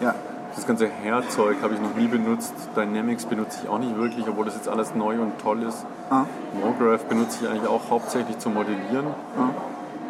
[0.00, 0.14] Ja,
[0.56, 2.54] Das ganze Hair-Zeug habe ich noch nie benutzt.
[2.74, 5.84] Dynamics benutze ich auch nicht wirklich, obwohl das jetzt alles neu und toll ist.
[6.08, 6.24] Ah.
[6.58, 9.08] Morgraph benutze ich eigentlich auch hauptsächlich zum Modellieren.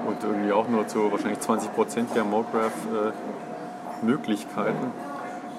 [0.07, 4.93] Und irgendwie auch nur zu wahrscheinlich 20% der Morgraph-Möglichkeiten.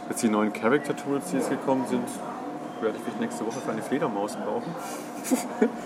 [0.08, 2.08] Jetzt die neuen Character-Tools, die jetzt gekommen sind,
[2.80, 4.74] werde ich vielleicht nächste Woche für eine Fledermaus brauchen.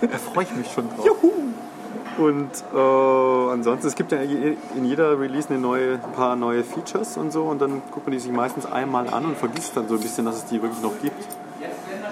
[0.00, 1.04] da freue ich mich schon drauf.
[2.18, 6.62] Und äh, ansonsten, es gibt ja je- in jeder Release eine neue, ein paar neue
[6.62, 9.88] Features und so und dann guckt man die sich meistens einmal an und vergisst dann
[9.88, 11.26] so ein bisschen, dass es die wirklich noch gibt.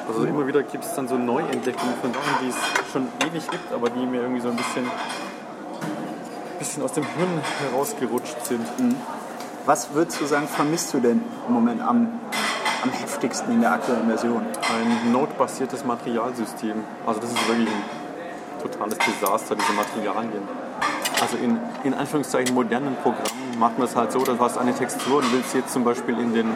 [0.09, 2.57] Also immer wieder gibt es dann so Neuentdeckungen von Sachen, die es
[2.93, 4.87] schon ewig gibt, aber die mir irgendwie so ein bisschen,
[6.59, 7.29] bisschen aus dem Hirn
[7.71, 8.67] herausgerutscht sind.
[9.67, 12.09] Was würdest du sagen, vermisst du denn im Moment am,
[12.83, 14.41] am heftigsten in der aktuellen Version?
[14.43, 16.83] Ein Node-basiertes Materialsystem.
[17.07, 18.00] Also das ist wirklich ein
[18.61, 20.43] totales Desaster, diese Materialien.
[21.21, 24.75] Also in, in Anführungszeichen modernen Programmen macht man es halt so, dass du hast eine
[24.75, 26.51] Textur und willst jetzt zum Beispiel in den,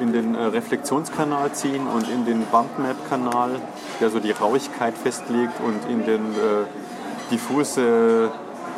[0.00, 3.50] in den äh, Reflexionskanal ziehen und in den Bumpmap-Kanal,
[4.00, 8.30] der so die Rauigkeit festlegt und in den äh, diffuse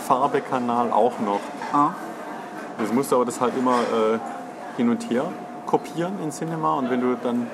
[0.06, 1.40] Farbe-Kanal auch noch.
[1.72, 1.94] Ah.
[2.78, 4.18] Das musst du aber das halt immer äh,
[4.76, 5.24] hin und her
[5.66, 7.46] kopieren in Cinema und wenn du dann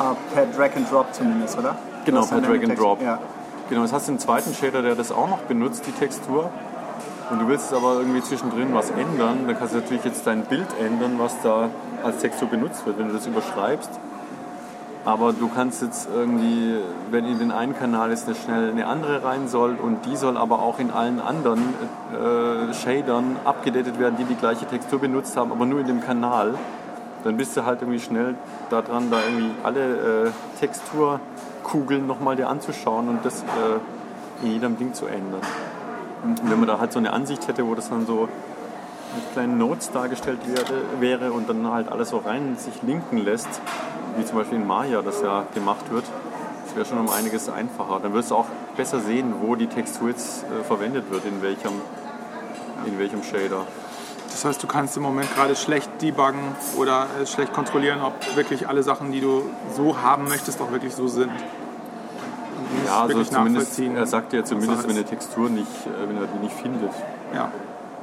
[0.00, 1.76] Ah, per Drag and Drop zumindest, oder?
[2.06, 3.02] Genau, per dann Drag and Drop.
[3.02, 3.18] Ja.
[3.70, 6.50] Genau, das hast du einen zweiten Shader, der das auch noch benutzt, die Textur.
[7.30, 10.66] Und du willst aber irgendwie zwischendrin was ändern, dann kannst du natürlich jetzt dein Bild
[10.84, 11.68] ändern, was da
[12.02, 13.90] als Textur benutzt wird, wenn du das überschreibst.
[15.04, 16.78] Aber du kannst jetzt irgendwie,
[17.12, 20.36] wenn in den einen Kanal jetzt eine schnell eine andere rein soll und die soll
[20.36, 21.60] aber auch in allen anderen
[22.12, 26.54] äh, Shadern abgedatet werden, die die gleiche Textur benutzt haben, aber nur in dem Kanal,
[27.22, 28.34] dann bist du halt irgendwie schnell
[28.68, 30.30] daran, da irgendwie alle äh,
[31.70, 35.40] Texturkugeln nochmal dir anzuschauen und das äh, in jedem Ding zu ändern.
[36.22, 38.28] Und wenn man da halt so eine Ansicht hätte, wo das dann so
[39.14, 43.48] mit kleinen Notes dargestellt wäre, wäre und dann halt alles so rein sich linken lässt,
[44.16, 46.04] wie zum Beispiel in Maya das ja gemacht wird,
[46.64, 48.00] das wäre schon um einiges einfacher.
[48.02, 48.46] Dann wirst du auch
[48.76, 51.72] besser sehen, wo die Textur jetzt äh, verwendet wird, in welchem,
[52.86, 53.66] in welchem Shader.
[54.30, 56.40] Das heißt, du kannst im Moment gerade schlecht debuggen
[56.76, 59.42] oder äh, schlecht kontrollieren, ob wirklich alle Sachen, die du
[59.76, 61.30] so haben möchtest, auch wirklich so sind.
[62.86, 66.38] Ja, also zumindest, er sagt ja zumindest, wenn eine Textur nicht, äh, wenn er die
[66.44, 66.90] nicht findet.
[67.34, 67.50] Ja,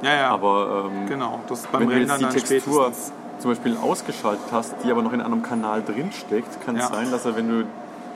[0.02, 0.30] ja, ja.
[0.30, 1.40] Aber ähm, genau.
[1.48, 3.12] Das beim wenn du jetzt die Textur spätestens.
[3.40, 6.94] zum Beispiel ausgeschaltet hast, die aber noch in einem Kanal drin steckt, kann es Ja.
[6.94, 7.64] sein, dass er, wenn du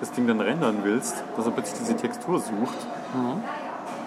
[0.00, 3.42] das Ding dann rendern willst, dass er plötzlich diese Textur sucht, Mhm.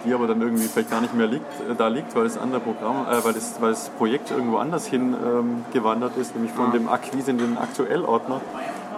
[0.04, 2.60] die aber dann irgendwie vielleicht gar nicht mehr liegt, äh, da liegt, weil das andere
[2.60, 6.70] Programm, äh, weil, das, weil das Projekt irgendwo anders hin ähm, gewandert ist, nämlich von
[6.72, 8.40] dem Acquise in den Aktuellordner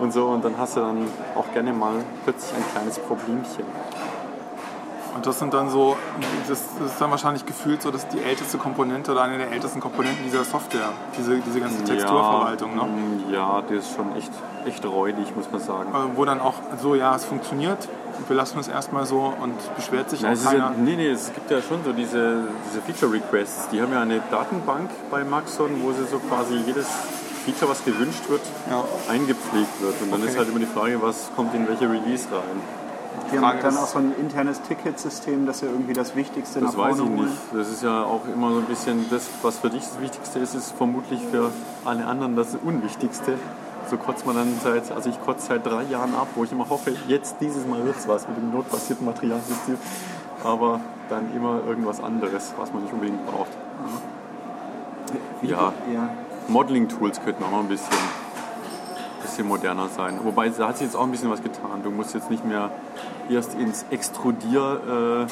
[0.01, 0.27] und so.
[0.27, 1.95] Und dann hast du dann auch gerne mal
[2.25, 3.65] plötzlich ein kleines Problemchen.
[5.15, 5.97] Und das sind dann so,
[6.49, 10.23] das ist dann wahrscheinlich gefühlt so, dass die älteste Komponente oder eine der ältesten Komponenten
[10.25, 12.91] dieser Software, diese, diese ganze Texturverwaltung, ja, ne?
[12.93, 14.31] mm, Ja, die ist schon echt,
[14.65, 15.91] echt räudig, muss man sagen.
[15.93, 17.89] Äh, Wo dann auch so, ja, es funktioniert,
[18.29, 20.71] wir lassen es erstmal so und beschwert sich Nein, auch ist ja, keiner.
[20.79, 23.71] nee, nee, es gibt ja schon so diese, diese Feature-Requests.
[23.71, 26.87] Die haben ja eine Datenbank bei Maxon, wo sie so quasi jedes
[27.39, 28.85] Feature, was gewünscht wird, Ja.
[29.11, 29.95] eingepflegt wird.
[30.03, 30.31] Und dann Okay.
[30.31, 32.43] ist halt immer die Frage, was kommt in welche Release rein.
[33.33, 36.61] Die haben Frage dann ist- auch so ein internes Ticketsystem, dass sie irgendwie das Wichtigste
[36.61, 37.29] Das nach weiß vorne ich holen.
[37.31, 37.41] nicht.
[37.53, 40.55] Das ist ja auch immer so ein bisschen das, was für dich das Wichtigste ist,
[40.55, 41.51] ist vermutlich für
[41.85, 43.35] alle anderen das Unwichtigste.
[43.91, 46.69] So kotzt man dann seit, also ich kotze seit drei Jahren ab, wo ich immer
[46.69, 49.77] hoffe, jetzt dieses Mal wird's was mit dem notbasierten Materialsystem.
[50.45, 53.49] Aber dann immer irgendwas anderes, was man nicht unbedingt braucht.
[55.43, 56.09] Ja, Ja.
[56.49, 57.97] Modeling-Tools könnten auch noch ein bisschen,
[59.23, 60.19] bisschen moderner sein.
[60.23, 61.83] Wobei, da hat sich jetzt auch ein bisschen was getan.
[61.83, 62.71] Du musst jetzt nicht mehr
[63.29, 65.29] erst ins Extrudier-Werkzeug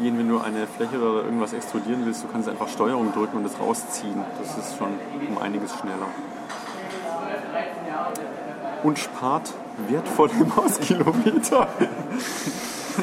[0.00, 2.22] gehen, wenn du eine Fläche oder irgendwas extrudieren willst.
[2.24, 4.22] Du kannst einfach Steuerung drücken und das rausziehen.
[4.40, 4.88] Das ist schon
[5.28, 6.06] um einiges schneller.
[8.84, 9.52] Und spart
[9.88, 11.66] wertvolle Mauskilometer.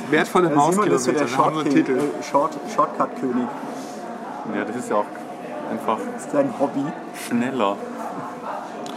[0.10, 1.98] Wertvolle Äh, Simon ist so der Mauskilometer, da haben wir einen Shortcut- Titel.
[1.98, 3.48] äh, Short, Shortcut-König.
[4.56, 5.06] Ja, das ist ja auch
[5.70, 6.84] einfach Das ist sein Hobby.
[7.28, 7.76] schneller.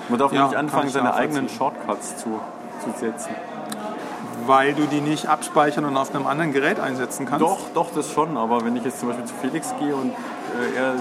[0.09, 1.49] Man darf Ja, nicht anfangen, seine eigenen.
[1.49, 2.41] Shortcuts zu,
[2.83, 3.31] zu setzen.
[4.47, 7.43] Weil du die nicht abspeichern und auf einem anderen Gerät einsetzen kannst.
[7.43, 8.37] Doch, doch, das schon.
[8.39, 10.95] Aber wenn ich jetzt zum Beispiel zu Felix gehe und äh, er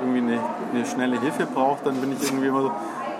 [0.00, 0.40] irgendwie eine,
[0.72, 2.70] eine schnelle Hilfe braucht, dann bin ich irgendwie immer so,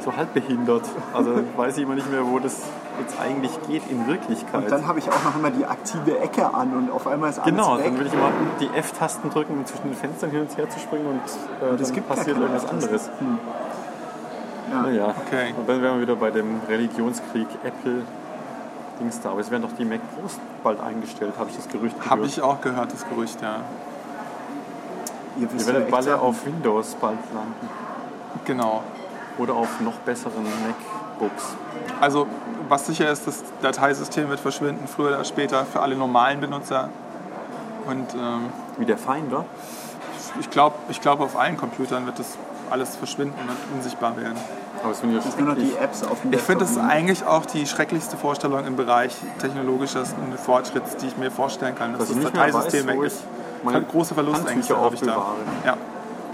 [0.07, 0.85] so halb behindert.
[1.13, 2.63] Also weiß ich immer nicht mehr, wo das
[3.01, 4.65] jetzt eigentlich geht in Wirklichkeit.
[4.65, 7.39] Und dann habe ich auch noch immer die aktive Ecke an und auf einmal ist
[7.41, 7.85] alles genau, weg.
[7.87, 8.31] dann will ich immer
[8.61, 11.93] die F-Tasten drücken, um zwischen den Fenstern hin und her zu springen und, äh, es
[11.93, 13.11] dann passiert irgendwas anderes.
[14.71, 14.83] Ja.
[14.83, 15.55] Naja, Okay.
[15.57, 18.03] und dann wären wir wieder bei dem Religionskrieg Apple.
[18.99, 19.31] Dings da.
[19.31, 22.11] Aber es werden doch die Mac Pros bald eingestellt, habe ich das Gerücht gehört.
[22.11, 23.57] Habe ich auch gehört, das Gerücht, ja.
[25.37, 26.21] Ihr Ihr wisst ja werdet alle Sachen.
[26.21, 27.69] auf Windows bald landen.
[28.47, 28.83] Genau.
[29.39, 31.55] Oder auf noch besseren MacBooks.
[32.01, 32.27] Also,
[32.69, 36.91] was sicher ist, das Dateisystem wird verschwinden, früher oder später, für alle normalen Benutzer.
[37.87, 38.47] Und ähm,
[38.79, 39.45] Wie der Finder.
[40.41, 42.37] ich glaube, ich glaub, auf allen Computern wird das
[42.71, 44.39] alles verschwinden und unsichtbar werden.
[44.83, 45.73] Aber es finde ich Das sind nur noch die.
[45.77, 50.15] Apps auf dem Ich finde das eigentlich auch die schrecklichste Vorstellung im Bereich technologisches
[50.45, 51.93] Fortschritts, die ich mir vorstellen kann.
[51.93, 53.23] Dass Dass das Dateisystem weiß, weg ist.
[53.91, 55.27] Große Verlustängste Handtücher habe ich da.
[55.65, 55.77] Ja.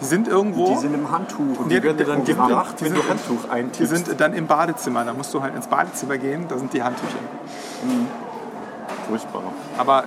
[0.03, 1.39] Die sind irgendwo, Die sind im Handtuch.
[1.67, 3.95] Nee, Die werden dir dann die- gebracht, die wenn du Handtuch die eintippst.
[4.07, 5.05] sind dann im Badezimmer.
[5.05, 7.19] Da musst du halt ins Badezimmer gehen, da sind die Handtücher.
[9.09, 9.43] furchtbar.
[9.79, 10.05] Aber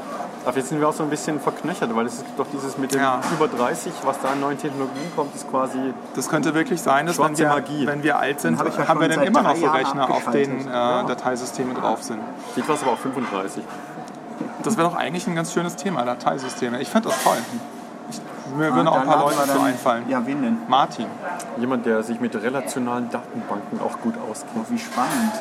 [0.48, 2.94] Aber jetzt sind wir auch so ein bisschen verknöchert, weil es gibt doch dieses mit
[2.94, 3.20] dem Ja.
[3.36, 5.80] über 30, was da an neuen Technologien kommt, ist quasi
[6.16, 7.88] das könnte wirklich sein, dass wenn wir, Magie.
[7.88, 10.60] wenn wir alt sind, ich ja haben wir dann immer noch so Rechner, auf denen
[10.60, 11.10] äh, abgeschaltet.
[11.10, 12.20] Dateisysteme drauf sind.
[12.54, 13.64] Geht was aber auf 35.
[14.62, 16.80] Das wäre doch eigentlich ein ganz schönes Thema, Dateisysteme.
[16.80, 17.38] Ich finde das toll.
[18.56, 20.10] Mir würden Ah, auch ein paar Leute wir zu dann- einfallen.
[20.10, 20.58] Ja, wen denn?
[20.68, 21.08] Martin.
[21.58, 24.54] Jemand, der sich mit relationalen Datenbanken auch gut auskennt.
[24.56, 25.34] Oh, wie spannend.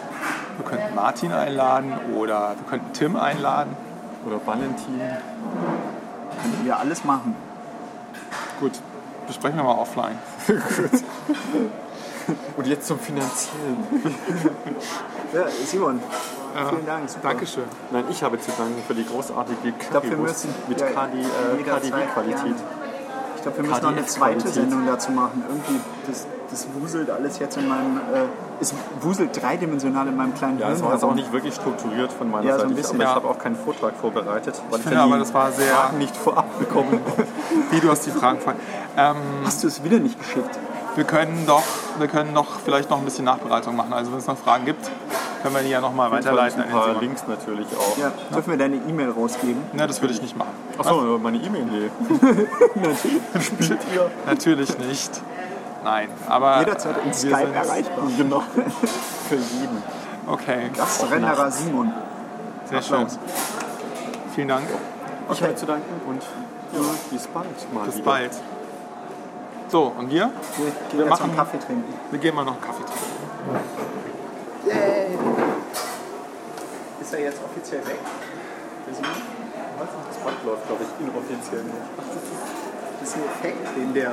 [0.56, 3.76] Wir könnten Martin einladen oder wir könnten Tim einladen.
[4.26, 5.00] Oder Valentin.
[6.42, 7.36] Könnten wir alles machen.
[8.60, 8.72] Gut,
[9.26, 10.18] besprechen wir mal offline.
[12.56, 13.76] Und jetzt zum Finanziellen.
[15.34, 16.00] Ja, Simon,
[16.70, 17.10] vielen Dank.
[17.10, 17.28] Super.
[17.28, 17.64] Dankeschön.
[17.90, 22.54] Nein, ich habe zu danken für die großartige Currywurst mit ja KD, äh, KDW-Qualität.
[23.46, 24.54] Ich glaube, wir müssen noch eine zweite Qualität.
[24.54, 25.42] Sendung dazu machen.
[25.46, 28.00] Irgendwie, das, das wuselt alles jetzt in meinem, äh,
[28.58, 28.72] es
[29.02, 31.16] wuselt dreidimensional in meinem kleinen Ja, Hirn es war jetzt auch herum.
[31.16, 32.70] nicht wirklich strukturiert von meiner Ja, so Seite.
[32.72, 32.94] ein bisschen.
[32.96, 33.10] aber Ja.
[33.10, 35.74] ich habe auch keinen Vortrag vorbereitet, weil ich finde ja aber, die das war sehr-
[35.74, 37.26] Fragen nicht vorab bekommen habe.
[37.70, 38.60] Wie du hast die Fragen gefragt.
[38.96, 40.58] Ähm, Hast du es wieder nicht geschickt?
[40.96, 41.64] wir können doch,
[41.98, 43.92] wir können noch vielleicht noch ein bisschen Nachbereitung machen.
[43.92, 44.88] Also wenn es noch Fragen gibt,
[45.44, 47.00] können wir die ja nochmal Ein weiterleiten an den Simon.
[47.00, 47.98] Links natürlich auch.
[47.98, 49.62] Ja, dürfen wir deine E-Mail rausgeben?
[49.74, 50.52] Na, das würde ich nicht machen.
[50.78, 51.90] Achso, meine E-Mail.
[52.74, 52.94] Nee.
[54.26, 55.20] Natürlich nicht.
[55.84, 58.04] Nein, aber Jederzeit in wir Skype sind- erreichbar.
[58.16, 58.40] Genau.
[59.28, 59.82] Für jeden.
[60.26, 61.92] Okay, Gastrennerer Simon.
[62.64, 63.06] sehr schön.
[64.34, 64.64] Vielen Dank.
[65.30, 66.22] Ich habe zu danken und
[66.72, 66.80] ja,
[67.10, 68.04] bis bald mal Bis wieder.
[68.06, 68.32] bald.
[69.68, 70.30] So, und wir?
[70.56, 71.94] Wir gehen jetzt machen- einen Kaffee trinken.
[72.10, 74.03] Wir gehen mal noch Kaffee trinken.
[77.00, 77.98] Ist er jetzt offiziell weg?
[78.88, 78.98] Das
[80.24, 81.84] Band läuft, glaube ich, inoffiziell noch.
[83.00, 84.12] Das ist ein Effekt, den der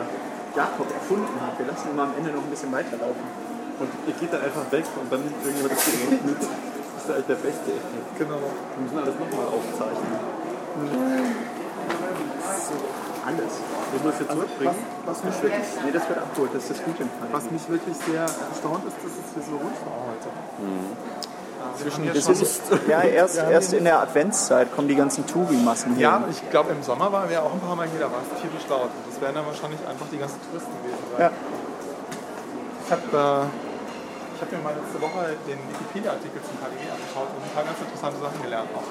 [0.56, 1.58] Jakob erfunden hat.
[1.58, 3.24] Wir lassen ihn mal am Ende noch ein bisschen weiterlaufen.
[3.80, 6.38] Und ihr geht dann einfach weg und dann nimmt irgendjemand das Gerät mit.
[6.38, 8.18] Das ist eigentlich der beste Effekt.
[8.20, 8.39] Genau.
[8.41, 10.20] Wir müssen alles nochmal aufzeichnen.
[13.26, 13.53] Alles.
[13.93, 14.76] Müssen wir es jetzt zurückbringen?
[15.05, 15.67] Was mich wirklich.
[15.86, 16.51] Nee, das wird abgeholt.
[16.53, 17.30] Das ist das Gute im Fall.
[17.32, 20.30] Was mich wirklich sehr erstaunt ist, dass es hier so ruhig war heute.
[21.78, 26.09] Zwischen Das ist, ja, erst, erst in der Adventszeit kommen die ganzen Touri-Massen hier.
[26.09, 28.41] ja, ich glaube im Sommer waren wir auch ein paar Mal hier, da war es
[28.41, 28.89] tierisch laut.
[29.07, 31.05] Das wären dann wahrscheinlich einfach die ganzen Touristen gewesen.
[31.17, 31.32] Ja.
[32.86, 33.72] Ich habe äh,
[34.36, 37.78] ich hab mir mal letzte Woche den Wikipedia-Artikel zum KDW angeschaut und ein paar ganz
[37.78, 38.89] interessante Sachen gelernt auch.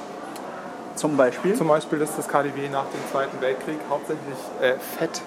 [0.97, 1.55] Zum Beispiel.
[1.55, 5.23] Zum Beispiel, dass das KDW nach dem Zweiten Weltkrieg hauptsächlich äh, Fett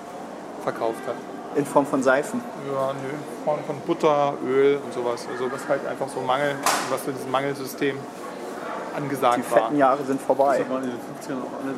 [0.63, 1.15] verkauft hat.
[1.55, 2.41] In Form von Seifen.
[2.73, 5.27] Ja, nö, in Form von Butter, Öl und sowas.
[5.31, 6.55] Also was halt einfach so Mangel,
[6.89, 7.97] was für dieses Mangelsystem
[8.95, 9.59] angesagt Die war.
[9.63, 10.59] fetten Jahre sind vorbei.
[10.59, 11.73] Das waren in den 50ern auch alle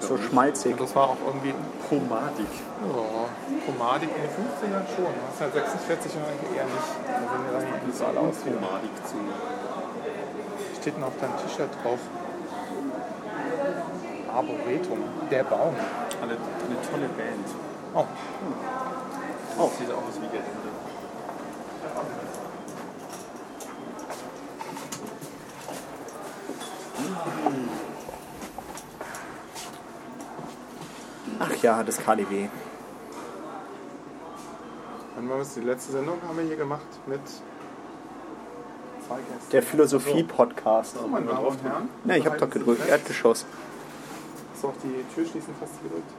[0.00, 0.72] so So schmalzig.
[0.72, 1.54] Und das war auch irgendwie
[1.88, 2.46] pomadig.
[2.82, 5.12] ja, pomadig in den 50ern schon.
[5.26, 6.90] Das ist halt 46 und eigentlich eher nicht.
[7.06, 8.36] Da sehen wir dann nicht so alle aus.
[8.42, 9.16] Pomadig zu.
[10.80, 11.98] Steht denn auf deinem T-Shirt drauf?
[14.36, 14.98] Arboretum,
[15.30, 15.74] der Baum.
[16.20, 17.46] Eine, eine tolle Band.
[17.94, 18.04] Oh,
[19.58, 19.70] Oh.
[19.78, 20.68] Sieht auch aus wie Gelände.
[31.38, 32.48] Ach ja, das KDW.
[35.14, 35.54] wann war das?
[35.54, 37.20] Die letzte Sendung haben wir hier gemacht mit.
[39.52, 40.96] Der Philosophie-Podcast.
[41.08, 41.88] Meine Damen und Herren.
[42.04, 42.86] Ne, ich habe doch gedrückt.
[42.88, 43.46] Erdgeschoss.
[44.56, 46.10] Hast du auch die Tür schließen fast gedrückt?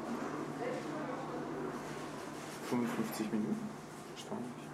[2.70, 3.68] 55 Minuten?
[4.16, 4.68] Erstaunlich.